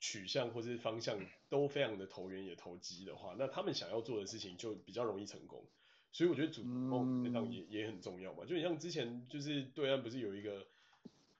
[0.00, 1.18] 取向或是方向
[1.48, 5.64] 都非常的投缘也投机的话，那他们想要做的事情就比较容易成功。
[6.12, 8.44] 所以我觉得主动上也也很重要嘛。
[8.44, 10.66] 就你像之前就是对岸不是有一个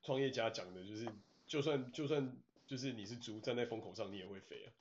[0.02, 1.06] 创业家讲的，就是
[1.46, 2.36] 就算就算
[2.66, 4.72] 就是你是猪站在风口上，你也会飞啊。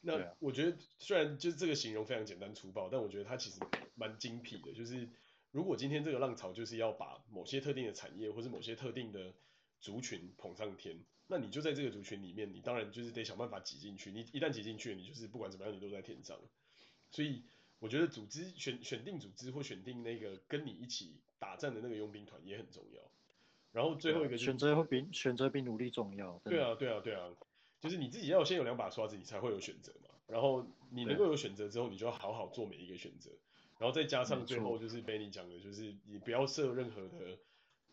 [0.00, 3.60] 那我觉得虽然就是这个形容非常简单粗暴，但我觉得它其实
[3.94, 4.72] 蛮精辟的。
[4.72, 5.08] 就是
[5.52, 9.32] 如果今天这个浪潮就是要把某些特定的产业或是某些特定的
[9.80, 10.98] 族群捧上天。
[11.26, 14.10] 那你就在这个族群里面，你当然就是得想办法挤进去。
[14.12, 16.38] 你一旦挤进去，你就是不管怎么样，你都在天上。
[17.10, 17.42] 所以
[17.78, 23.00] 我觉得组织选选定组织或选定那个跟你一起打仗的那个佣兵团也很重要。
[23.72, 26.38] 然后最后一个、就是、选择会比选择比努力重要。
[26.44, 27.30] 对啊，对啊，对啊，
[27.80, 30.10] 就是你自己要先有两把刷子，你才会有选择嘛。
[30.26, 33.30] 然后你能够有选择之后，你就要好好做每一个选择。
[33.78, 37.38] 然后再加上最后就是 Benny 讲的，就是你不要设任何的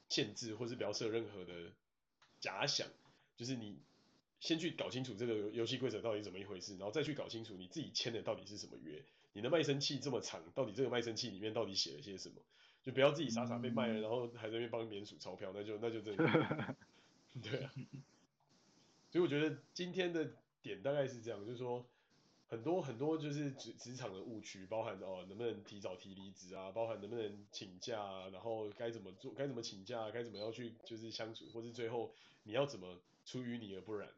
[0.09, 1.71] 限制，或是不要设任何的
[2.39, 2.87] 假想。
[3.39, 3.77] 就是你
[4.41, 9.01] 先去搞清楚这个游戏规则到底怎么一回事，然后再去搞清楚你自己签的到底是什么约。
[9.31, 12.35] 你的卖身契这么长，到底这个卖身契里面到底写了些什么？
[12.83, 16.75] 就不要自己傻傻被卖了，然后还在那边帮别人数钞票，那就那就真的
[17.41, 17.71] 对啊。
[19.09, 21.85] 所以我觉得今天的点大概是这样，就是说
[22.49, 32.13] 很多很多就是职职场的误区，包含哦能不能提早提离职啊，包含能不能请假啊，然后该怎么做，该怎么请假，该怎么样去就是相处，或是最后
[32.43, 32.99] 你要怎么。
[33.29, 34.09] 出淤泥而不染，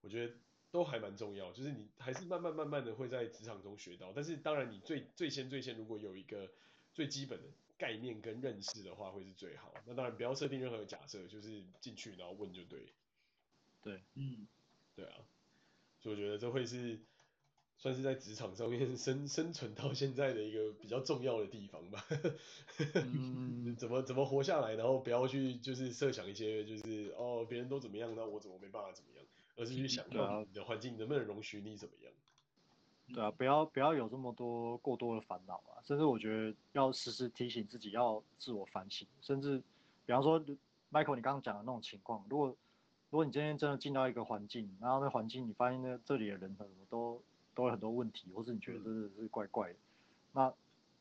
[0.00, 0.34] 我觉得
[0.72, 1.52] 都还蛮重要。
[1.52, 6.50] 就是你还是慢慢慢慢的会在职场中学到，但是当然你最最先最先如果有一个
[6.92, 7.44] 最基本的
[7.78, 9.72] 概念跟认识的话，会是最好。
[9.86, 12.92] 那当然不要设定任何假设，就是进去然后问就对。
[13.82, 14.48] 对，嗯，
[14.96, 15.14] 对啊。
[16.00, 16.98] 所以我觉得这会是
[17.78, 22.04] 算是在职场上面生生存到现在的一个比较重要的地方吧。
[22.94, 29.24] 嗯， 怎么怎么活下来，然后不要去就是设想一些就是哦别人都怎么样，那我怎么没办法怎么样，
[29.56, 32.12] 而是去想到你的环境能不能容许你怎么样。
[33.14, 39.58] 对啊，不要不要有这么多过多的烦恼啊，甚至我觉得要时时提醒自己要自我反省，甚至
[40.04, 40.40] 比方说
[40.90, 42.48] Michael 你刚刚讲的那种情况，如果
[43.10, 47.22] 如果你今天真的进到一个环境，然后那环境你发现那这里的人很多都
[47.64, 49.78] 有很多问题，或是你觉得真的是怪怪的，嗯、
[50.32, 50.54] 那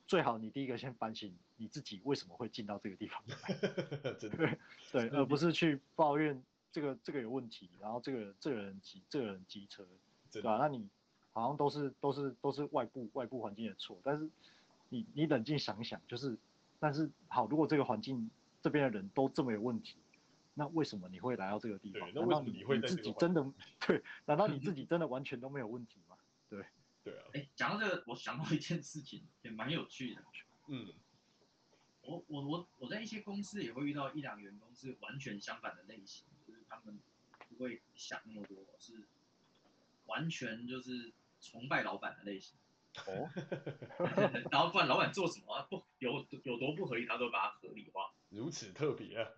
[0.08, 4.58] 最好你第一个先反省你自己为什么会进到这个地方 来，真的
[4.92, 6.42] 对，而不是去抱怨
[6.72, 9.86] 这个这个有问题，然后这个这个人挤这个人机车，
[10.32, 10.58] 对吧？
[10.60, 10.88] 那你
[11.34, 14.30] 好像都是都是都是外部外部环境的错，但是
[14.90, 16.38] 你你冷静想想，就是
[16.80, 18.30] 但是好，如果这个环境
[18.62, 19.98] 这边的人都这么有问题，
[20.54, 22.14] 那为什么你会来到这个地方？
[22.14, 23.46] 难道你会自己真的
[23.86, 24.02] 对？
[24.26, 26.15] 难道你自己真的完全都没有问题吗？
[27.06, 27.24] 对，啊。
[27.34, 30.24] 哎，讲到这个，我想到一件事情，也蛮有趣的。
[30.68, 30.92] 嗯。
[32.02, 37.00] 我我我我在一些公司也会遇到一两个员工是完全相反的类型，就是他们
[37.50, 39.08] 不会想那么多，是
[40.06, 42.58] 完全就是崇拜老板的类型。
[43.08, 43.30] 哦。
[44.52, 48.14] 然后不管老板做什么不有有多不合理，他都把它合理化。
[48.30, 49.32] 如此特别啊。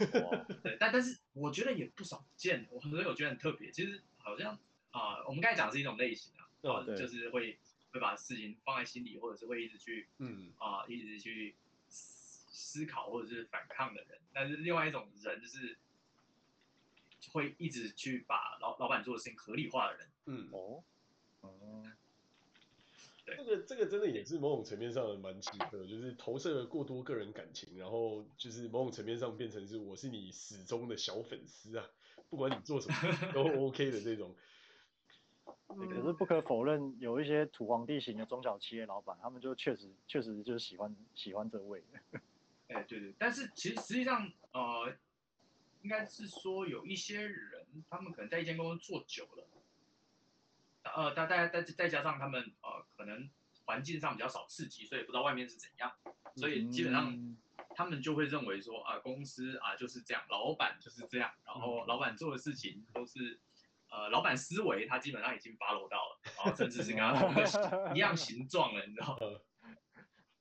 [0.62, 3.70] 对，但但是我觉得也不少见，我很多我觉得很特别。
[3.70, 4.58] 其实好像
[4.92, 6.32] 啊、呃，我们刚才讲的是一种类型
[6.96, 7.58] 就是会
[7.92, 11.54] 会把事情放在心里，或者是会一直去嗯啊、呃，一直去。
[12.56, 15.76] 思考或者是反抗的人，但是另外一种人就是
[17.30, 20.08] 会一直去把老老板做的事情合理化的人。
[20.26, 20.82] 嗯哦，
[23.24, 31.86] 这个这个真的也是某种层面上的蛮奇特，就是投射了过多个人感情，然后就是某种层面上变成是我是你始终的小粉丝啊，
[32.28, 34.34] 不管你做什么都 OK 的这种。
[35.68, 41.82] 可是不可否认，有一些土皇帝型的中小企业老板，他们就确实确实就是喜欢喜欢这位。
[42.68, 44.94] 哎，对对，但是其实实际上，呃，
[45.82, 49.46] 应该是说有一些人，他们可能在一间公司做久了，
[50.84, 53.28] 呃，大大再再加上他们呃，可能
[53.66, 55.92] 环境上比较少刺激，所以不知道外面是怎样，
[56.36, 57.36] 所以基本上
[57.74, 63.38] 他们就会认为说啊、呃，公司啊、呃、就是这样，老板就是这样，然后老板做的事情都是，
[63.94, 67.44] 呃，老板思维他基本上已经 follow 到了，然后甚至是跟他同一个
[67.94, 69.40] 一样形状了，你知道吗？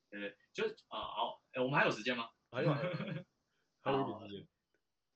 [0.09, 2.31] 对，就啊、呃、好，哎，我们还有时间吗？
[2.49, 4.47] 还有，还有一点时间。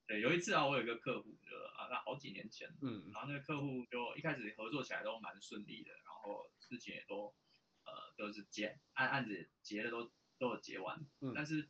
[0.05, 7.33] 对，有一次啊，我有一个客户，就啊，那好几年前，嗯，然后那个客户就一开始合作起来都蛮顺利的，然后事情也都
[7.85, 11.67] 呃都是结案案子结的都都有结完，嗯，但是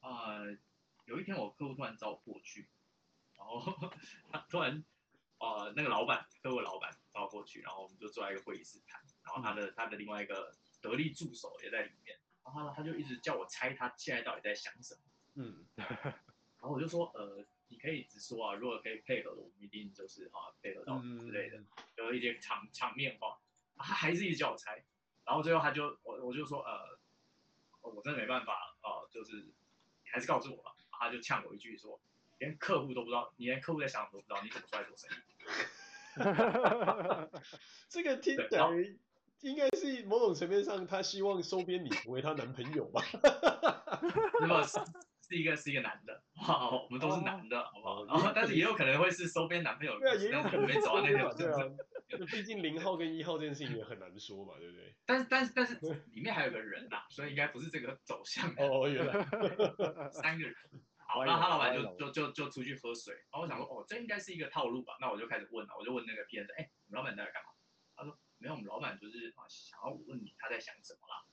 [0.00, 0.58] 啊、呃、
[1.06, 2.68] 有一天我客户突然找我过去，
[3.36, 3.62] 然后
[4.30, 4.84] 他突然
[5.44, 15.00] 呃那个老板客户老板找我过去，然后我们就坐在一个会议室谈，然后他的、嗯、他的另外一个得力助手也在里面，然后他他就一直叫我猜他现在到底在想什么，
[15.34, 17.44] 嗯，然后我就说呃。
[17.68, 21.56] 你可以直说啊，如果可以配合的，我们一定就是啊配合到之类的，
[21.96, 23.40] 有、嗯、一些场场面话，
[23.76, 24.84] 他还是一直叫我猜，
[25.24, 27.00] 然后最后他就我我就说呃，
[27.80, 29.54] 我真的没办法啊、呃，就是你
[30.12, 32.00] 还是告诉我吧，他就呛我一句说，
[32.38, 35.34] 连客户都不知道，你连客户在想什么都不知道，你怎么出来做生意？
[37.88, 38.68] 这个听起来
[39.40, 43.02] 应该是某种层面上，他希望收编你成为他男朋友吧？
[44.40, 44.62] 那么。
[45.26, 48.04] 是一个是一个男的，好，我们都是男的，好不好？
[48.04, 51.56] 然后，但是也有可能会是收编男朋友，对啊，也有可能没走到那条对啊，
[52.30, 54.94] 毕竟零号跟一号这件事情也很难说嘛，对不对？
[55.06, 55.74] 但是但是但是
[56.12, 58.50] 里面还有个人呐，所以应该不是这个走向。
[58.58, 59.14] 哦，原来
[60.12, 60.54] 三个人。
[61.06, 64.96] 好，然后他老板就就就就出去喝水，然后我想说，哦，这应该是一个套路吧？
[65.00, 67.50] 那我就开始问了，我就问那个 PM 说，哎，我们老板在干嘛？
[67.96, 71.24] 他说，没有，我们老板就是啊，想要问你他在想什么啦。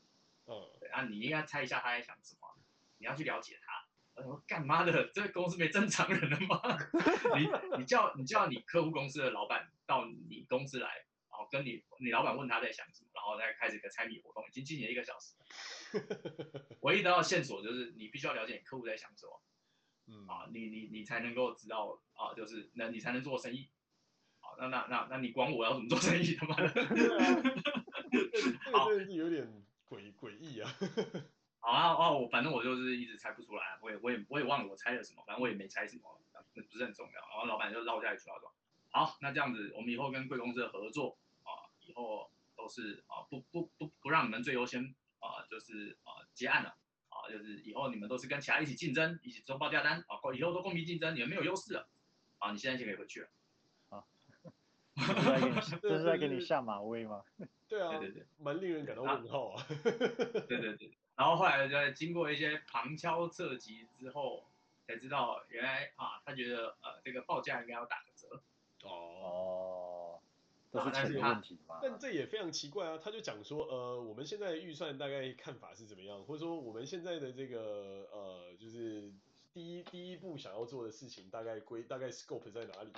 [0.48, 2.48] 嗯，对啊，你应该猜一下他在想什么，
[2.98, 3.88] 你要去了解他。
[4.16, 5.08] 我说干嘛的？
[5.14, 6.62] 这个公司没正常人了吗？
[7.38, 10.88] 你你叫你叫你客户公司的老板到你公司来，
[11.30, 15.34] 然后跟你你老板问他在想什么，然后再开始一个猜谜活动，已经进行了一个小时。
[16.82, 19.42] 唯一得到线索就是你必须要了解你客户在想什么，
[20.08, 23.70] 嗯啊，你你你才能够知道啊，就是那你才能做生意。
[24.40, 26.36] 好，那那那那你管我要怎么做生意？
[26.36, 26.84] 他妈的，这
[28.72, 29.48] 个真是有点
[29.90, 30.74] 诡诡异啊。
[31.60, 37.14] 好 啊，哦，我反正我就是一直猜不出来，我也我也我也忘了我猜了什么，反正我也没猜什么，那不是很重要。
[37.14, 38.52] 然后老板就绕下一句话说
[38.90, 46.76] ：“好，那这样子，我们以后跟贵公司的合作啊，以后都是啊，不不不不让你们最优先啊，就是啊结案了
[47.22, 51.88] 啊，就是以后你们都是跟其他一起竞争，一起做报价单啊，以后都公平竞争，你们没有优势了
[52.40, 53.30] 啊，你现在就可以回去了。”
[53.90, 54.04] 啊，
[55.82, 57.24] 这是在给你下马威吗？
[57.68, 59.66] 对啊，对对对，蛮令人感到问号啊。
[60.48, 60.92] 对对对。
[61.16, 64.44] 然后后来在经过一些旁敲侧击之后，
[64.88, 68.42] 才知道原来啊，他觉得呃这个报价应该要打个折。
[68.84, 69.81] 哦，
[70.72, 71.80] 这是钱的问题吗？
[71.82, 79.12] 但这也非常奇怪啊，他就讲说呃我们现在预算大概看法是怎么样，或者说我们现在的这个呃就是
[79.54, 82.92] 第一第一步想要做的事情大概规大概 scope 在哪里？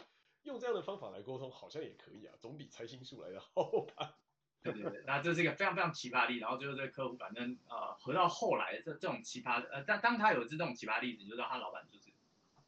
[0.44, 3.64] 用这样的方法来沟通好像也可以啊，总比猜心术来的好
[3.96, 4.16] 吧。
[4.64, 12.12] 对对对，那这是一个非常非常奇葩的例子，然后最后这个客户反正呃，回到后来这这种奇葩的呃，但当他有这种奇葩例子，你就知道他老板就是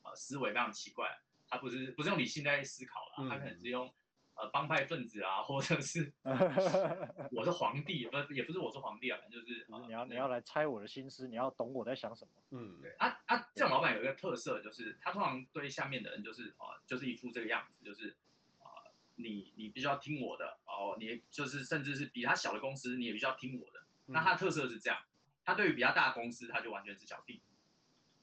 [0.03, 3.89] 呃思维非常奇怪，他不是不是用理性在思考了，他可能是用
[4.35, 6.13] 呃帮派分子啊，或者是
[7.31, 12.31] 我是皇帝，不也不是我是皇帝啊，反正就是你要你要来猜我的心思，你要懂我在想什么。
[12.51, 18.15] 嗯，对啊啊，这种老板有一个特色，就是他通常对下面的人就是啊、呃，就是一副这个样子，就是
[18.59, 18.85] 啊。
[19.17, 23.79] 你你必须要听我的哦，你就是甚至是比他小的公司，你也必须要听我的。
[24.07, 24.99] 嗯、那他的特色是这样，
[25.45, 27.41] 他对于比较大的公司，他就完全是小弟。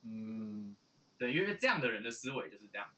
[0.02, 0.76] 嗯，
[1.16, 2.92] 对，因为这样的人的思维就是这样，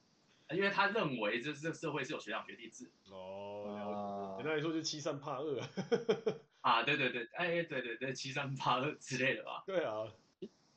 [0.51, 2.91] 因为他认为这这社会是有学长学弟制。
[3.11, 5.61] 哦，简单来说就欺善怕恶。
[6.61, 9.63] 啊，对对对，哎对对对，欺善怕恶之类的吧。
[9.67, 10.07] 对啊，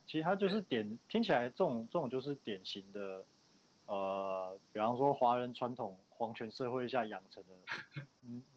[0.05, 3.25] 其实他就是典，听起来这种这种就是典型的，
[3.85, 5.97] 呃，比方说华人传统。
[6.17, 7.53] 皇权社会下养成的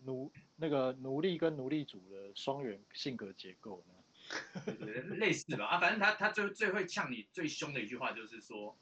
[0.02, 4.64] 奴 那个奴隶跟奴隶主的双元性格结构呢？
[4.64, 8.74] 对对对，类似吧啊，反正他他最最会呛你最凶的一句话就是说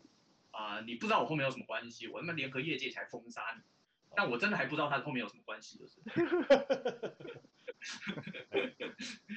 [0.59, 3.63] 啊、呃，你不知道我后面有什么关系，我他妈联合业界才封杀你，
[4.17, 6.01] 但我真的还不知道他后面有什么关系，就是。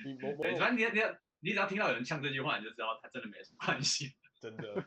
[0.04, 4.16] 你某某，反正你你要你只要听到有人呛这句话，你就知道他真的没什么关系。
[4.42, 4.84] 真的，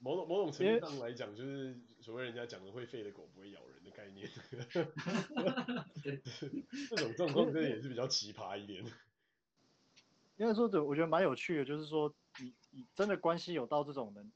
[0.00, 4.28] 某种某种程度上来讲，就是所谓人家讲的会吠的狗不会咬人的概念。
[6.90, 8.84] 这种状况真的也是比较奇葩一点。
[10.36, 14.32] 因为说的，我觉得蛮有趣的，就是说你你真的关系有到这种人，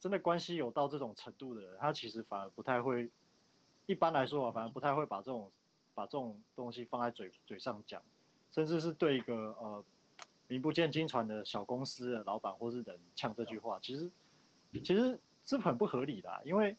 [0.00, 3.10] 真的关系有到这种程度的人，他其实反而不太会，
[3.86, 5.50] 一般来说啊，反而不太会把这种
[5.94, 8.02] 把这种东西放在嘴嘴上讲，
[8.50, 9.84] 甚至是对一个呃。
[10.50, 14.10] 名不见经传的小公司的老板或是人呛这句话，其实
[14.82, 16.74] 其实是很不合理的，因为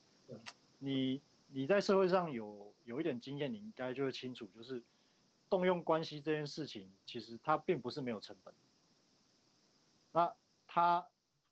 [0.79, 4.81] 你你在社会上有有一点经验，你应该就会清楚，就是
[5.51, 8.51] 动用关系这件事情，其实它并不是没有成本。
[10.13, 10.33] 那
[10.65, 11.05] 他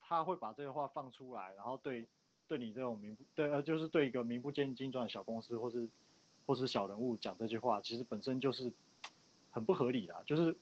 [0.08, 2.06] 他会把这个话放出来，然后对
[2.46, 5.86] 对你这种名不对呃，就是对一个名不见经传的小公司或是
[6.46, 8.72] 或是小人物讲这句话，其实本身就是
[9.52, 10.56] 很不合理的，就是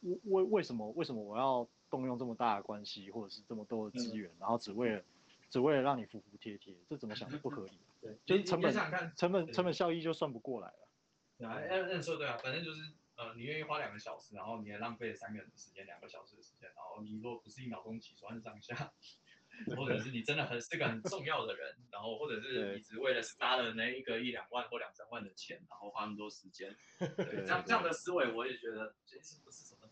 [0.00, 5.02] 为为为什么为什么我要动用这么大的关系或者是这么多的资源，嗯、然后只为了
[5.50, 7.72] 只为了让你服服帖帖，这怎么想都不合理。
[8.00, 8.72] 对，就是成本
[9.14, 10.88] 成本成本效益就算不过来了。
[11.36, 12.80] 对啊，按按说对啊，反正就是。
[13.16, 18.92] 呃，你愿意花两个小时，然后你也浪费了三个人的时间，两个小时的时间，然后你如果不是一秒钟起床上下，
[19.76, 29.90] 或者是你真的很是个很重要的人，然后或者是你只为了杀了那一个一两万或两三万的钱，然后花那么多时间， 对，这样这样的思维我也觉得其实不是什么，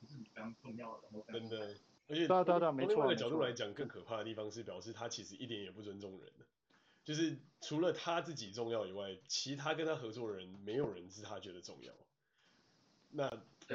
[0.00, 1.08] 不是你非常重要的。
[1.32, 1.74] 真的，
[2.08, 2.94] 而且对对对，没错。
[2.94, 6.32] 从另外一个角度来讲，更可怕的地方是表示他其实一点也不尊重人，
[7.02, 11.92] 就是除了他自己重要以外，其他跟他合作的人没有人是他觉得重要。
[13.16, 13.30] 那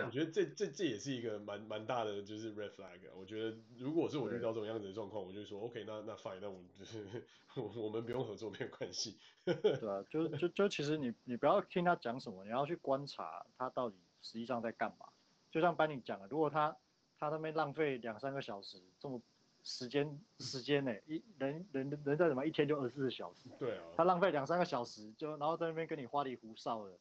[0.05, 2.99] 我觉得这这这也是一个蛮蛮大的就是 red flag。
[3.15, 7.05] 我觉得如果是我遇到这种样子的状况，我就说 OK，那那 fine，那我们就是
[7.55, 9.17] 我我们不用合作，没有关系。
[9.45, 9.53] 对
[9.89, 15.05] 啊，就就就其实你你不要听他讲什么，你要去观察他到底实际上在干嘛。
[15.49, 16.75] 就像班尼讲的，如果他
[17.17, 19.19] 他那边浪费两三个小时，这么
[19.63, 23.49] 时间时间呢，一人人人在什么一天就二十四小时。
[23.57, 23.83] 对啊。
[23.95, 26.91] 他浪费两三个小时，就然后在那边跟你花里胡哨的。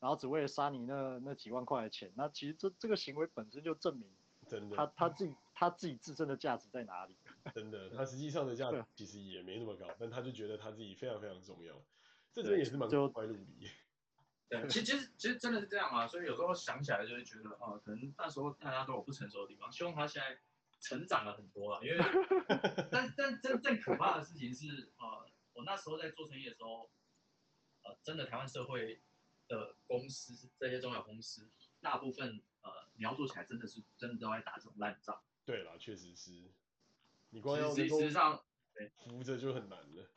[0.00, 4.08] 然后只为了杀你那那几万块的钱，那其实这这个行为本身就证明，
[4.48, 7.16] 真的，他他自己他自己自身的价值在哪里？
[7.54, 11.74] 真的，他实际上的价值其实也没那么高，但他就觉得他自己非常非常重要，
[12.32, 13.68] 这真的也是蛮怪路理。
[14.48, 20.38] 对，其实其实其实真的是这样啊，所以有时候想起来就会觉得，哦，可能那时候大家都有不成熟的地方，希望他现在
[20.80, 21.98] 成长了很多了，因为，
[22.90, 26.88] 但但真正可怕的事情是，呃，我那时候在做生意的时候，
[27.82, 29.02] 呃，真的台湾社会。
[29.48, 35.20] 的公司，这些中小公司，大部分呃，描述起来真的是真的都在打这种烂仗。
[35.44, 36.52] 对啦，确实是。
[37.30, 38.42] 你光要事实上，
[39.04, 40.10] 扶着就很难了。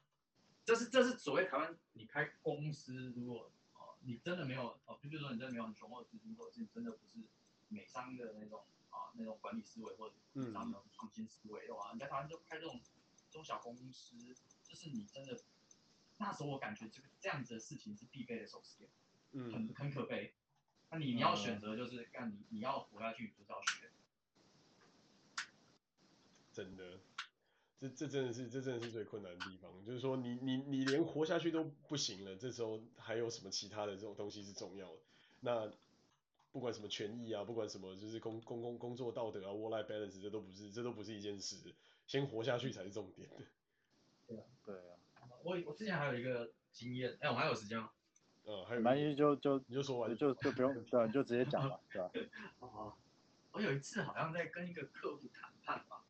[0.63, 7.17] 这是这是所谓台湾，你开公司，如果哦、呃，你真的没有哦，就比如说你真的没有很雄厚的资金，或者是你真的不是
[7.69, 12.79] 美商的那种啊、呃、那种管理思维，或者美商的创新思维的话，嗯、你在台湾就开这种
[13.29, 14.17] 中小公司，
[14.63, 15.37] 就是你真的
[16.17, 18.87] 那时候我感觉这个这样子的事情是必备的手续。
[19.33, 20.33] 嗯，很很可悲。
[20.89, 23.89] 那你你要选择就是，干你你要活下去，你就是要学。
[26.51, 26.99] 真的，
[27.79, 35.01] 这这真的是这真的是最困难的地方，就是说你你你连活下去都不行了，这时候还有什么其他的这种东西是重要的？
[35.39, 35.71] 那
[36.51, 41.73] 不管什么权益啊，不管什么就是工工工工作道德啊，work life balance，这都不是这都不是一件事，
[42.05, 43.29] 先活下去才是重点。
[44.27, 44.97] 对啊，对啊。
[45.43, 47.89] 我我之前还有一个经验，哎，我还有时间吗？
[48.45, 52.11] 嗯，还有蛮意就就你就说完就就不用对，就直接讲了， 对吧？
[52.59, 52.97] 哦，
[53.51, 56.03] 我有一次好像在跟一个客户谈判吧，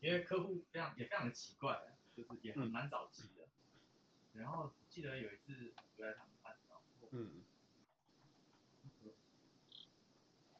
[0.00, 3.46] 因为客户非常也非常的奇怪，就是也很蛮早期的，
[4.32, 7.42] 嗯、然后记得有一次我在谈判，然后嗯，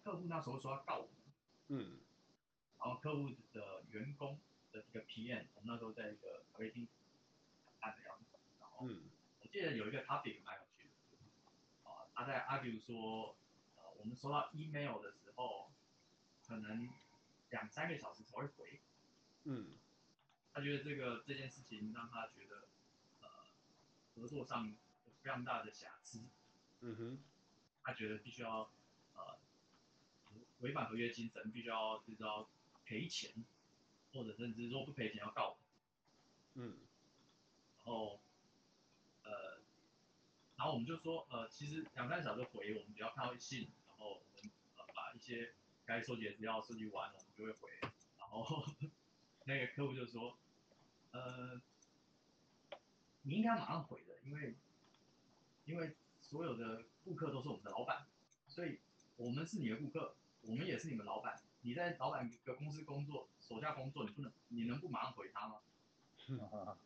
[0.04, 1.16] 客户那时候说要告我们，
[1.68, 1.98] 嗯，
[2.78, 4.38] 然后客户的员工
[4.70, 6.86] 的一个 PM，我们那时候在一个咖啡厅
[7.64, 9.10] 谈判的样子，然后嗯。
[9.52, 13.36] 记得有一个 topic 蛮有趣的，啊，他在 argue 说，
[13.76, 15.70] 呃，我们收到 email 的时候，
[16.46, 16.88] 可能
[17.50, 18.80] 两三个小时才会回，
[19.44, 19.76] 嗯，
[20.54, 22.66] 他觉得这个这件事情让他觉得，
[23.20, 23.28] 呃，
[24.14, 26.22] 合作上有非常大的瑕疵，
[26.80, 27.22] 嗯哼，
[27.82, 28.70] 他觉得必须要，
[29.12, 29.38] 呃，
[30.60, 32.48] 违反合约精神，必须要就是要
[32.86, 33.44] 赔钱，
[34.14, 35.58] 或者甚至说不赔钱要告，
[36.54, 36.78] 嗯，
[37.84, 38.18] 然后。
[39.24, 39.60] 呃
[40.56, 45.54] 然后我们就说，呃，其实两三小时回，我们只要看到信，然后我们呃把一些
[45.84, 47.70] 该收集的资料收集完，我们就会回。
[48.16, 48.64] 然后
[49.44, 50.38] 那个客户就说，
[51.10, 51.60] 呃，
[53.22, 54.54] 你应该马上回的，因为
[55.64, 58.06] 因为所有的顾客都是我们的老板，
[58.46, 58.78] 所以
[59.16, 61.42] 我们是你的顾客，我们也是你们老板。
[61.62, 65.58] 你在老板的公司工作，手下工作，你不能，你能不马上回他吗？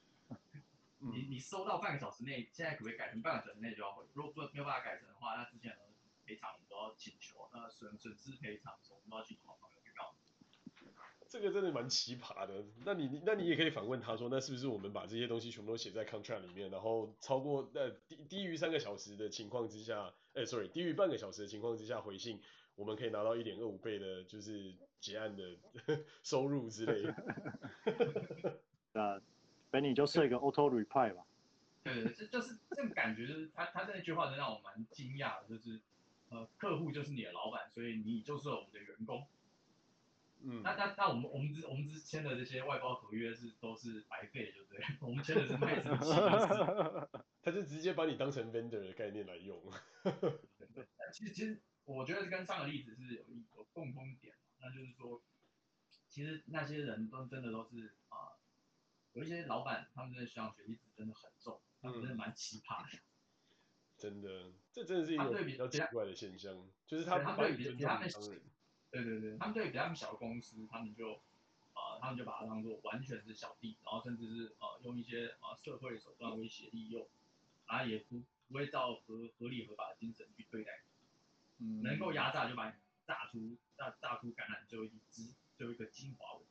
[1.12, 4.04] 你你收到半个小时内，现在可不可以改成半个小时内就要回？
[4.14, 5.78] 如果不没有办法改成的话，那之前的
[6.24, 8.78] 赔偿我们都要请求，那损损失赔偿
[9.10, 10.14] 都要去找朋友去告。
[11.28, 12.64] 这个真的蛮奇葩的。
[12.84, 22.40] 那你那你也可以反问他说，那是不是我们把这些东西全部都写在 contract 里面，然后超过呃低低于三个小时的情况之下，哎，sorry，低于半个小时的情况之下回信，
[22.76, 25.56] 我们可以拿到一点二五倍的，就是结案的
[26.22, 27.14] 收入之类的。
[29.00, 29.20] 啊。
[29.80, 31.24] 等你就设一个 auto reply 吧。
[31.84, 35.80] 对对，这就是这个感觉，就是他他那句话能让我蛮惊讶的，就是
[36.30, 39.26] 呃，客户就是你的老板，所以你就是我们的员工。
[40.42, 44.84] 嗯，那那那我们我们之我们之签的这些外包合约是都是白费，对不对？
[45.00, 46.12] 我们签的是卖身契，
[47.42, 49.62] 他就直接把你当成 vendor 的概念来用。
[51.12, 55.22] 其实其实我觉得跟上个例子是有一有共通点，那就是说，
[56.08, 58.35] 其实那些人都真的都是啊、呃，
[59.16, 60.62] 有一些老板他们真的学长学
[60.94, 62.98] 真的很重，他们真的蛮奇葩的。
[63.96, 66.54] 真的，这真的是一个比较奇怪的现象，
[66.86, 68.06] 就是他他们对比他们
[68.90, 71.14] 对对对，他们对比他们小的公司，他们就
[71.72, 77.08] 啊、呃，他们就把它当做完全是小弟，然后甚至是呃用一些啊、呃、社会手段威胁利诱，
[77.66, 80.82] 然后也不不会照合合理合法的精神去对待，
[81.56, 86.44] 嗯，能够压榨就把你榨出榨榨出橄榄就一支就一个精华尾，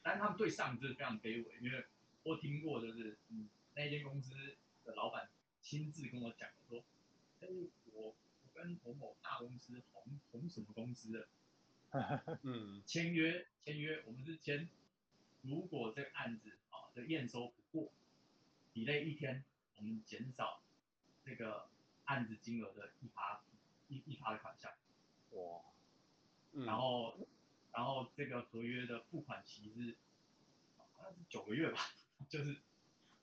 [0.00, 1.84] 但是他们对上就是非常卑微，因为
[2.24, 4.34] 我听过就是嗯那间公司
[4.84, 5.30] 的老板
[5.62, 6.84] 亲自跟我讲说，
[7.40, 7.48] 哎
[7.92, 8.14] 我我
[8.52, 11.28] 跟某某大公司红红什么公司的。
[12.42, 14.66] 嗯，签约签约，我们是签，
[15.42, 17.92] 如果这个案子啊，这验收不过
[18.74, 19.44] ，delay 一天，
[19.76, 20.60] 我们减少
[21.24, 21.68] 这个
[22.06, 23.44] 案子金额的一趴
[23.86, 24.72] 一一趴的款项。
[25.30, 25.62] 哇，
[26.64, 27.16] 然后
[27.72, 29.94] 然后这个合约的付款期是
[30.76, 31.78] 好像是九个月吧，
[32.28, 32.56] 就是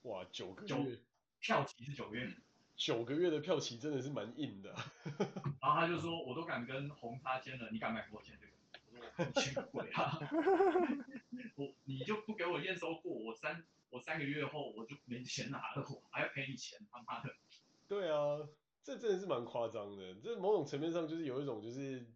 [0.02, 0.98] 哇九个月，
[1.40, 2.32] 票期是九个月，
[2.76, 4.74] 九个月的票期真的是蛮硬的。
[5.60, 8.52] 然后他就说，我都敢跟红叉签了，你敢买给我签这个？
[9.18, 10.18] 我去鬼啊！
[11.56, 17.34] 我你就不给我验收过，我三我三个月后我就没钱拿了，我还要赔你钱，他妈的！
[17.88, 18.48] 对啊，
[18.82, 20.14] 这真的是蛮夸张的。
[20.14, 22.06] 这某种层面上就是有一种就是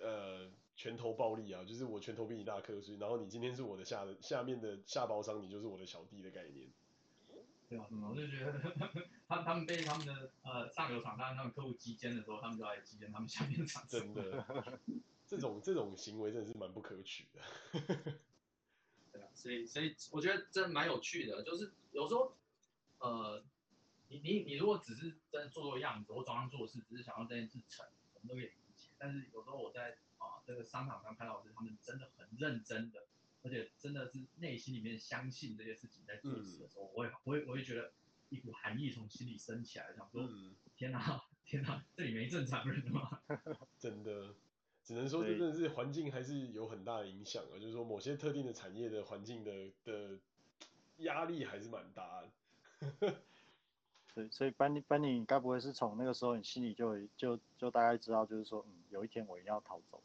[0.00, 6.68] 呃拳头暴力啊，就是我拳头比你大颗粒，然后你今天是我的下的下面的下包商，你就是我的小弟的概念。
[7.68, 8.52] 对啊，我就觉得
[9.26, 14.00] 他们他们被他们的呃上游厂商他们客户击奸的时候，他们就来击奸他们下面的厂商。
[14.00, 14.78] 真的。
[15.28, 17.42] 这种这种行为真的是蛮不可取的，
[19.12, 22.36] 对啊，所以所以我觉得真的蛮有趣的，就是有时候，
[23.00, 23.42] 呃，
[24.06, 28.88] 你你你如果只是真的做做样子，或装装做事，只是想要这件事成，我们都可以理解。
[28.98, 33.06] 但是有时候我在啊这个商场上看到的是，他们真的很认真的，
[33.42, 37.92] 而且真的是内心里面相信这些事情在做事的时候，嗯、我也我也我也觉得
[38.28, 43.20] 一股寒意从心里升起来，想说，嗯、天哪天哪，这里没正常人吗？
[43.78, 44.34] 真的。
[44.84, 47.58] 只能说，真的是环境还是有很大的影响啊。
[47.58, 50.16] 就是说，某些特定的产业的环境的的
[50.98, 53.22] 压力还是蛮大的。
[54.16, 60.02] 对，所以班尼班尼，你该不会是从那个时候，你心里就就就大概知道，就是说，嗯，有一天我一定要逃走。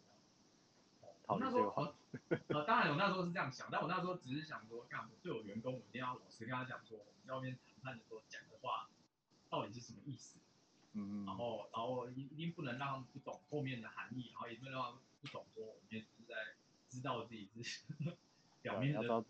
[1.24, 2.40] 逃离这个环境。
[2.50, 8.90] 呃，当然我那时候是这样想，但我那时候只是想说，干，我对我员工，我一定要老实跟他讲说，我们在外面谈判的时候讲的话，
[9.50, 10.38] 到底是什么意思？
[10.92, 16.36] 嗯，然后，然后一一定不能让他们不懂后面的含义，然后也不能让他们不懂说我们也是在
[16.90, 17.86] 知道自己是
[18.62, 19.24] 表面的，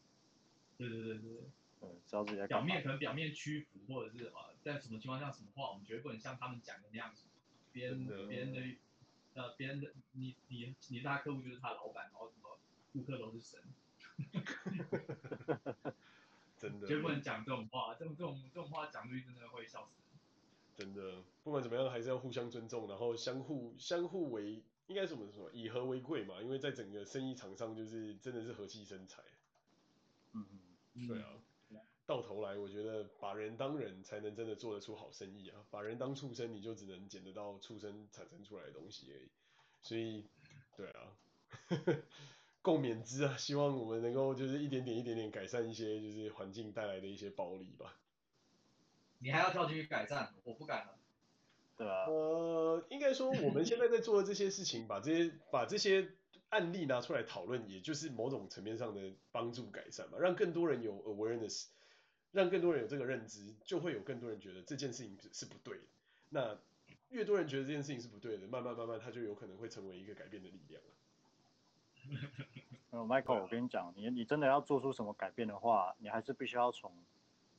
[0.79, 1.43] 对对对对对，
[1.82, 7.23] 嗯，知道自己在表面可能表面屈服，或者是呃在什么情况下什么话，我们绝对不能像他们讲的那样子，
[7.71, 8.61] 别人别人的
[9.34, 12.59] 呃别人的你你你是他客户就是他老板，然后什么
[12.93, 13.59] 顾客都是神，
[16.59, 20.01] 真的，绝对不能讲这种话，这种这种这种话讲出去真的会笑死。
[20.77, 26.41] 真的，不管怎么样，还是要互相尊重，然后相互相互为，应该怎么说，以和为贵嘛。
[26.41, 29.21] 因为在整个生意场上，就是真的是和气生财。
[30.34, 30.45] 嗯
[30.95, 31.41] 嗯，对啊。
[32.12, 35.63] 到头来，我觉得把人当人才能真的做得出好生意啊。
[35.70, 39.29] 把人当畜生，你就只能捡得到畜生产生出来的东西而已。
[39.82, 40.25] 所以，
[40.75, 41.16] 对啊，
[42.62, 43.38] 共勉之啊。
[43.38, 47.97] 希望我们能够就是一点点一点点改善一些就是环境带来的一些暴力吧。
[49.20, 50.97] 你还要跳进去改善，我不敢了。
[51.78, 52.08] 对啊。
[52.08, 56.09] 呃，应该说我们现在在做的这些事情，把这些把这些
[56.50, 61.67] 案例拿出来讨论，也就是某种层面上的帮助改善嘛，让更多人有 awareness，
[62.32, 65.83] 让更多人有这个认知，就会有更多人觉得这件事情是不对的。
[66.29, 66.58] 那
[67.09, 70.82] 越多人觉得这件事情是不对的，慢慢慢慢，它就有可能会成为一个改变的力量。
[72.91, 76.91] 呃，Michael，我跟你讲，你你真的要做出什么改变的话，你还是必须要从。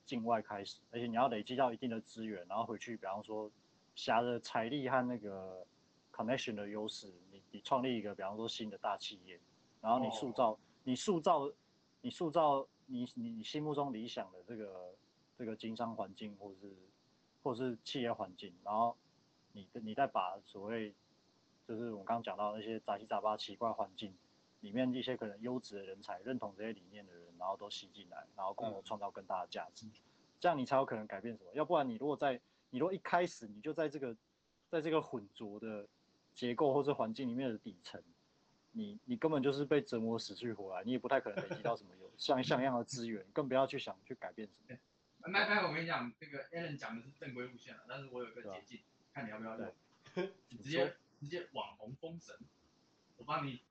[0.05, 3.49] 境外开始，而且你要累积到一定的资源，然后回去，比方说，
[3.95, 5.65] 挟着财力和那个
[6.13, 9.39] connection 的优势，你你创立一个，比方说新的大企业，
[9.81, 11.51] 然后你塑造，你塑造，
[12.01, 14.95] 你塑造你你你心目中理想的这个
[15.39, 16.77] 这个经商环境，或者是
[17.43, 18.97] 或者是企业环境，然后
[19.53, 20.95] 你你再把所谓
[21.67, 24.15] 就是我们刚刚讲到那些杂七杂八奇怪环境
[24.61, 27.23] 里面一些可能优质的人才，认同这些理念的人。
[27.39, 29.93] 然后都吸进来，然后共同创造更大的价值，嗯，
[30.39, 31.51] 这样你才有可能改变什么。
[31.55, 32.41] 要不然你如果在，
[32.71, 34.17] 你如果一开始你就在这个，
[34.71, 35.89] 在这个混浊的
[36.35, 38.01] 结构或者环境里面的底层，
[38.71, 44.79] 你你根本就是被折磨死去活来，你也不太可能累积到什么有像像样的资源，更不要去想去改变什么。
[45.31, 48.81] 麦麦，我跟你讲，这个 Allen 讲的是正规路线了，但是我有个捷径，
[49.13, 49.75] 看你要不要用。
[50.49, 52.37] 你直接直接网红封神，
[53.17, 53.63] 我帮你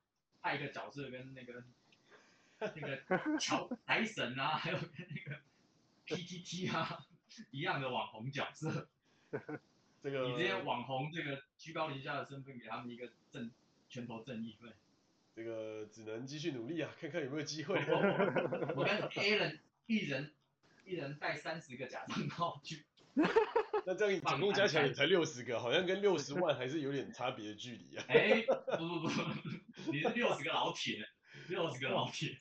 [0.41, 1.63] 派一个角色跟那个
[2.59, 5.41] 那个乔财神啊，还有跟那个
[6.07, 7.05] PTT 啊
[7.51, 8.87] 一样的网红角色。
[10.03, 13.51] 这个你直接网红这个居高临下的身份，给他们一个正
[13.87, 14.71] 拳头正义，对。
[15.41, 17.75] 这个只能继续努力啊，看看有没有机会。
[18.75, 20.31] 我跟 Allen 一人。
[20.83, 22.83] 一人带三十个假账号去，
[23.85, 28.03] 那这样总共加起来也才六十个，好像跟六十万还是有点差别的距离啊。
[28.07, 28.41] 哎，
[28.77, 31.07] 不不不，你是六十个老铁，
[31.47, 32.39] 六十个老铁，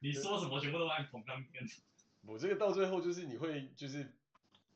[0.00, 1.66] 你说什么全部都把你捧当天。
[2.26, 4.12] 我这个到最后就是你会就是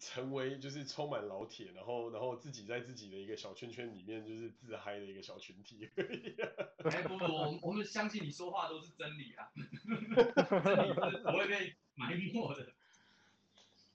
[0.07, 5.91] 成为就是充满老铁，然后然后自己在自己的一个小圈圈里面就是自嗨的一个小群体。
[6.85, 12.73] 哎不不，我我们相信你说话都是真理啊， 真理是不会被埋没的。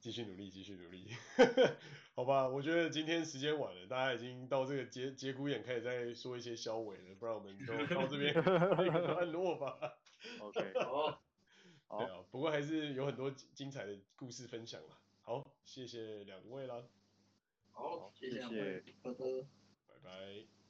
[0.02, 1.16] 继续努力，继续努力，
[2.14, 2.46] 好吧？
[2.46, 9.98] 我觉得今天时间晚了，大家已经到这个节节骨眼，开始在说一些消尾了，不然我们就到这边段落吧。
[10.40, 11.22] OK，好，
[11.88, 14.98] 对啊，不过还是有很多精彩的故事分享了。
[15.22, 16.84] 好，谢谢两位啦。
[17.72, 19.26] 好，谢谢，拜拜。
[19.88, 20.61] 拜拜。